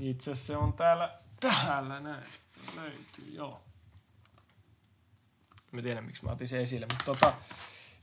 Itse 0.00 0.30
asiassa 0.30 0.52
se 0.52 0.56
on 0.56 0.72
täällä, 0.72 1.18
täällä 1.40 2.00
näin, 2.00 2.24
löytyy, 2.76 3.24
joo. 3.32 3.62
Mä 5.72 5.82
tiedän, 5.82 6.04
miksi 6.04 6.24
mä 6.24 6.32
otin 6.32 6.48
sen 6.48 6.60
esille, 6.60 6.86
mutta 6.90 7.04
tota, 7.04 7.34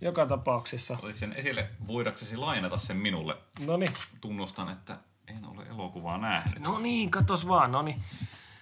joka 0.02 0.26
tapauksessa. 0.26 0.98
Otit 1.02 1.16
sen 1.16 1.34
esille, 1.34 1.70
voidaksesi 1.88 2.38
lainata 2.38 2.78
sen 2.78 2.98
minulle. 2.98 3.38
No 3.66 3.78
niin, 3.78 3.94
Tunnustan, 4.22 4.72
että 4.72 4.98
en 5.28 5.46
ole 5.46 5.64
elokuvaa 5.64 6.18
nähnyt. 6.18 6.60
no 6.60 6.80
niin, 6.80 7.12
katos 7.12 7.48
vaan, 7.48 7.72
no 7.72 7.82
niin. 7.82 8.04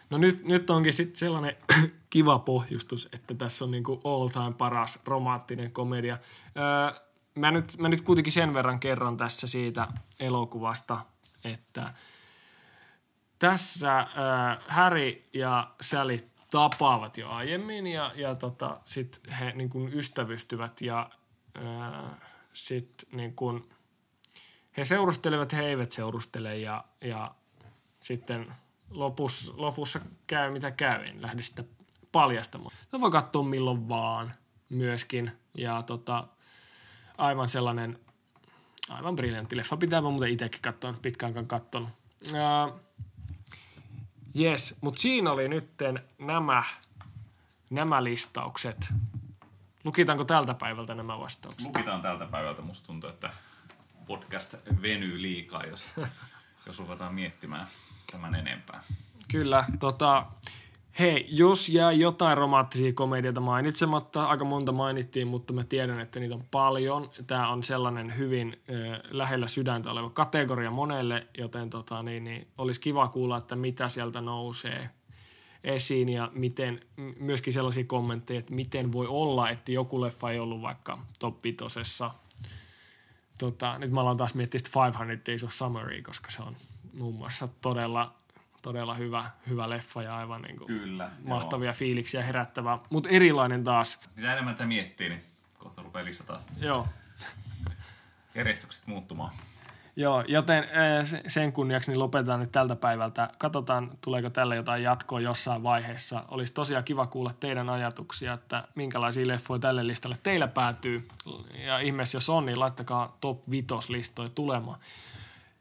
No 0.09 0.17
nyt, 0.17 0.45
nyt 0.45 0.69
onkin 0.69 0.93
sitten 0.93 1.17
sellainen 1.17 1.55
kiva 2.09 2.39
pohjustus, 2.39 3.09
että 3.13 3.33
tässä 3.33 3.65
on 3.65 3.71
niinku 3.71 4.01
all 4.03 4.27
time 4.27 4.53
paras 4.57 4.99
romanttinen 5.05 5.71
komedia. 5.71 6.17
Öö, 6.57 7.01
mä, 7.39 7.51
nyt, 7.51 7.77
mä 7.77 7.89
nyt 7.89 8.01
kuitenkin 8.01 8.33
sen 8.33 8.53
verran 8.53 8.79
kerron 8.79 9.17
tässä 9.17 9.47
siitä 9.47 9.87
elokuvasta, 10.19 11.05
että 11.43 11.93
tässä 13.39 13.99
äh, 13.99 14.07
Harry 14.67 15.23
ja 15.33 15.71
Sally 15.81 16.29
tapaavat 16.51 17.17
jo 17.17 17.29
aiemmin 17.29 17.87
ja, 17.87 18.11
ja 18.15 18.35
tota, 18.35 18.79
sitten 18.85 19.33
he 19.33 19.51
niin 19.51 19.69
kuin 19.69 19.93
ystävystyvät 19.93 20.81
ja 20.81 21.09
äh, 21.57 22.19
sitten 22.53 23.09
niin 23.11 23.35
kuin, 23.35 23.69
he 24.77 24.85
seurustelevat, 24.85 25.53
he 25.53 25.65
eivät 25.65 25.91
seurustele 25.91 26.57
ja, 26.57 26.83
ja 27.01 27.35
sitten 27.99 28.53
lopussa, 28.89 29.53
lopussa 29.55 29.99
käy 30.27 30.51
mitä 30.51 30.71
käy, 30.71 31.03
en 31.05 31.21
lähde 31.21 31.41
sitä 31.41 31.63
paljastamaan. 32.11 32.75
Sitä 32.85 32.99
voi 32.99 33.11
katsoa 33.11 33.43
milloin 33.43 33.89
vaan 33.89 34.33
myöskin 34.69 35.31
ja 35.57 35.83
tota, 35.83 36.27
aivan 37.19 37.49
sellainen 37.49 37.99
aivan 38.89 39.15
briljantti 39.15 39.57
leffa. 39.57 39.77
Pitää 39.77 40.01
mä 40.01 40.09
muuten 40.09 40.31
itsekin 40.31 40.61
katsoa, 40.61 40.93
pitkäänkaan 41.01 41.47
katsonut. 41.47 41.89
Ää, 42.35 42.69
Yes, 44.39 44.75
mutta 44.81 45.01
siinä 45.01 45.31
oli 45.31 45.47
nytten 45.47 46.03
nämä, 46.19 46.63
nämä 47.69 48.03
listaukset. 48.03 48.93
Lukitaanko 49.83 50.23
tältä 50.23 50.53
päivältä 50.53 50.95
nämä 50.95 51.19
vastaukset? 51.19 51.65
Lukitaan 51.65 52.01
tältä 52.01 52.25
päivältä. 52.25 52.61
Musta 52.61 52.87
tuntuu, 52.87 53.09
että 53.09 53.29
podcast 54.07 54.55
venyy 54.81 55.21
liikaa, 55.21 55.63
jos, 55.63 55.89
jos 56.65 56.79
ruvetaan 56.79 57.13
miettimään 57.15 57.67
tämän 58.11 58.35
enempää. 58.35 58.83
Kyllä, 59.31 59.65
tota, 59.79 60.25
hei, 60.99 61.27
jos 61.29 61.69
jää 61.69 61.91
jotain 61.91 62.37
romanttisia 62.37 62.93
komedioita 62.93 63.41
mainitsematta, 63.41 64.25
aika 64.25 64.45
monta 64.45 64.71
mainittiin, 64.71 65.27
mutta 65.27 65.53
mä 65.53 65.63
tiedän, 65.63 65.99
että 65.99 66.19
niitä 66.19 66.35
on 66.35 66.43
paljon. 66.51 67.09
Tämä 67.27 67.49
on 67.49 67.63
sellainen 67.63 68.17
hyvin 68.17 68.61
ö, 68.69 68.99
lähellä 69.11 69.47
sydäntä 69.47 69.91
oleva 69.91 70.09
kategoria 70.09 70.71
monelle, 70.71 71.27
joten 71.37 71.69
tota, 71.69 72.03
niin, 72.03 72.23
niin, 72.23 72.47
olisi 72.57 72.81
kiva 72.81 73.07
kuulla, 73.07 73.37
että 73.37 73.55
mitä 73.55 73.89
sieltä 73.89 74.21
nousee 74.21 74.89
esiin 75.63 76.09
ja 76.09 76.31
miten, 76.33 76.79
myöskin 77.19 77.53
sellaisia 77.53 77.83
kommentteja, 77.83 78.39
että 78.39 78.53
miten 78.53 78.91
voi 78.91 79.07
olla, 79.07 79.49
että 79.49 79.71
joku 79.71 80.01
leffa 80.01 80.31
ei 80.31 80.39
ollut 80.39 80.61
vaikka 80.61 80.99
top 81.19 81.43
5 81.43 81.57
tota, 83.37 83.77
nyt 83.77 83.91
mä 83.91 84.01
aloin 84.01 84.17
taas 84.17 84.33
miettiä 84.33 84.57
sitä 84.57 84.79
500 84.79 85.07
Days 85.27 85.43
of 85.43 85.51
Summeria, 85.51 86.03
koska 86.03 86.31
se 86.31 86.41
on 86.41 86.55
muun 86.93 87.15
muassa 87.15 87.49
todella, 87.61 88.15
todella 88.61 88.93
hyvä, 88.93 89.25
hyvä 89.49 89.69
leffa 89.69 90.03
ja 90.03 90.17
aivan 90.17 90.41
niin 90.41 90.57
kuin 90.57 90.67
Kyllä. 90.67 91.11
mahtavia 91.23 91.73
fiiliksiä 91.73 92.23
herättävä, 92.23 92.79
mutta 92.89 93.09
erilainen 93.09 93.63
taas. 93.63 93.99
Mitä 94.15 94.33
enemmän 94.33 94.55
tätä 94.55 94.65
miettii, 94.65 95.09
niin 95.09 95.21
kohta 95.57 95.81
rupeaa 95.81 96.05
lista 96.05 96.23
taas 96.23 96.47
Joo, 96.57 96.87
järjestykset 98.35 98.87
muuttumaan. 98.87 99.31
Joo 99.95 100.23
joten 100.27 100.63
eh, 100.63 101.05
se- 101.05 101.23
sen 101.27 101.51
kunniaksi 101.53 101.91
niin 101.91 101.99
lopetetaan 101.99 102.39
nyt 102.39 102.51
tältä 102.51 102.75
päivältä. 102.75 103.29
Katsotaan, 103.37 103.91
tuleeko 104.01 104.29
tällä 104.29 104.55
jotain 104.55 104.83
jatkoa 104.83 105.19
jossain 105.19 105.63
vaiheessa. 105.63 106.23
Olisi 106.27 106.53
tosiaan 106.53 106.83
kiva 106.83 107.07
kuulla 107.07 107.33
teidän 107.39 107.69
ajatuksia, 107.69 108.33
että 108.33 108.63
minkälaisia 108.75 109.27
leffoja 109.27 109.59
tälle 109.59 109.87
listalle 109.87 110.17
teillä 110.23 110.47
päätyy. 110.47 111.07
Ja 111.65 111.79
ihmeessä 111.79 112.15
jos 112.15 112.29
on, 112.29 112.45
niin 112.45 112.59
laittakaa 112.59 113.17
top 113.21 113.49
5 113.49 113.67
listoja 113.89 114.29
tulemaan. 114.29 114.79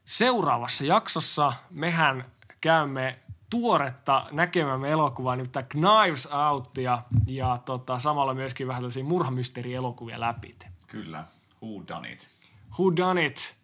Seuraavassa 0.04 0.84
jaksossa 0.84 1.52
mehän 1.70 2.24
käymme 2.61 3.18
tuoretta 3.51 4.27
näkemämme 4.31 4.90
elokuvaa, 4.90 5.37
nimittäin 5.37 5.66
Knives 5.68 6.27
Outia, 6.27 7.03
ja 7.27 7.59
tota, 7.64 7.99
samalla 7.99 8.35
myöskin 8.35 8.66
vähän 8.68 8.83
tällaisia 8.83 9.05
murhamysteerielokuvia 9.05 10.21
läpi. 10.21 10.57
Kyllä. 10.87 11.25
Who 11.62 11.83
done 11.88 12.12
it? 12.12 12.31
Who 12.79 12.97
done 12.97 13.25
it? 13.25 13.57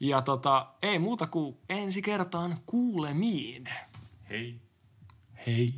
Ja 0.00 0.22
tota, 0.22 0.66
ei 0.82 0.98
muuta 0.98 1.26
kuin 1.26 1.56
ensi 1.68 2.02
kertaan 2.02 2.58
kuulemiin. 2.66 3.64
Hei. 4.30 4.60
Hei. 5.46 5.74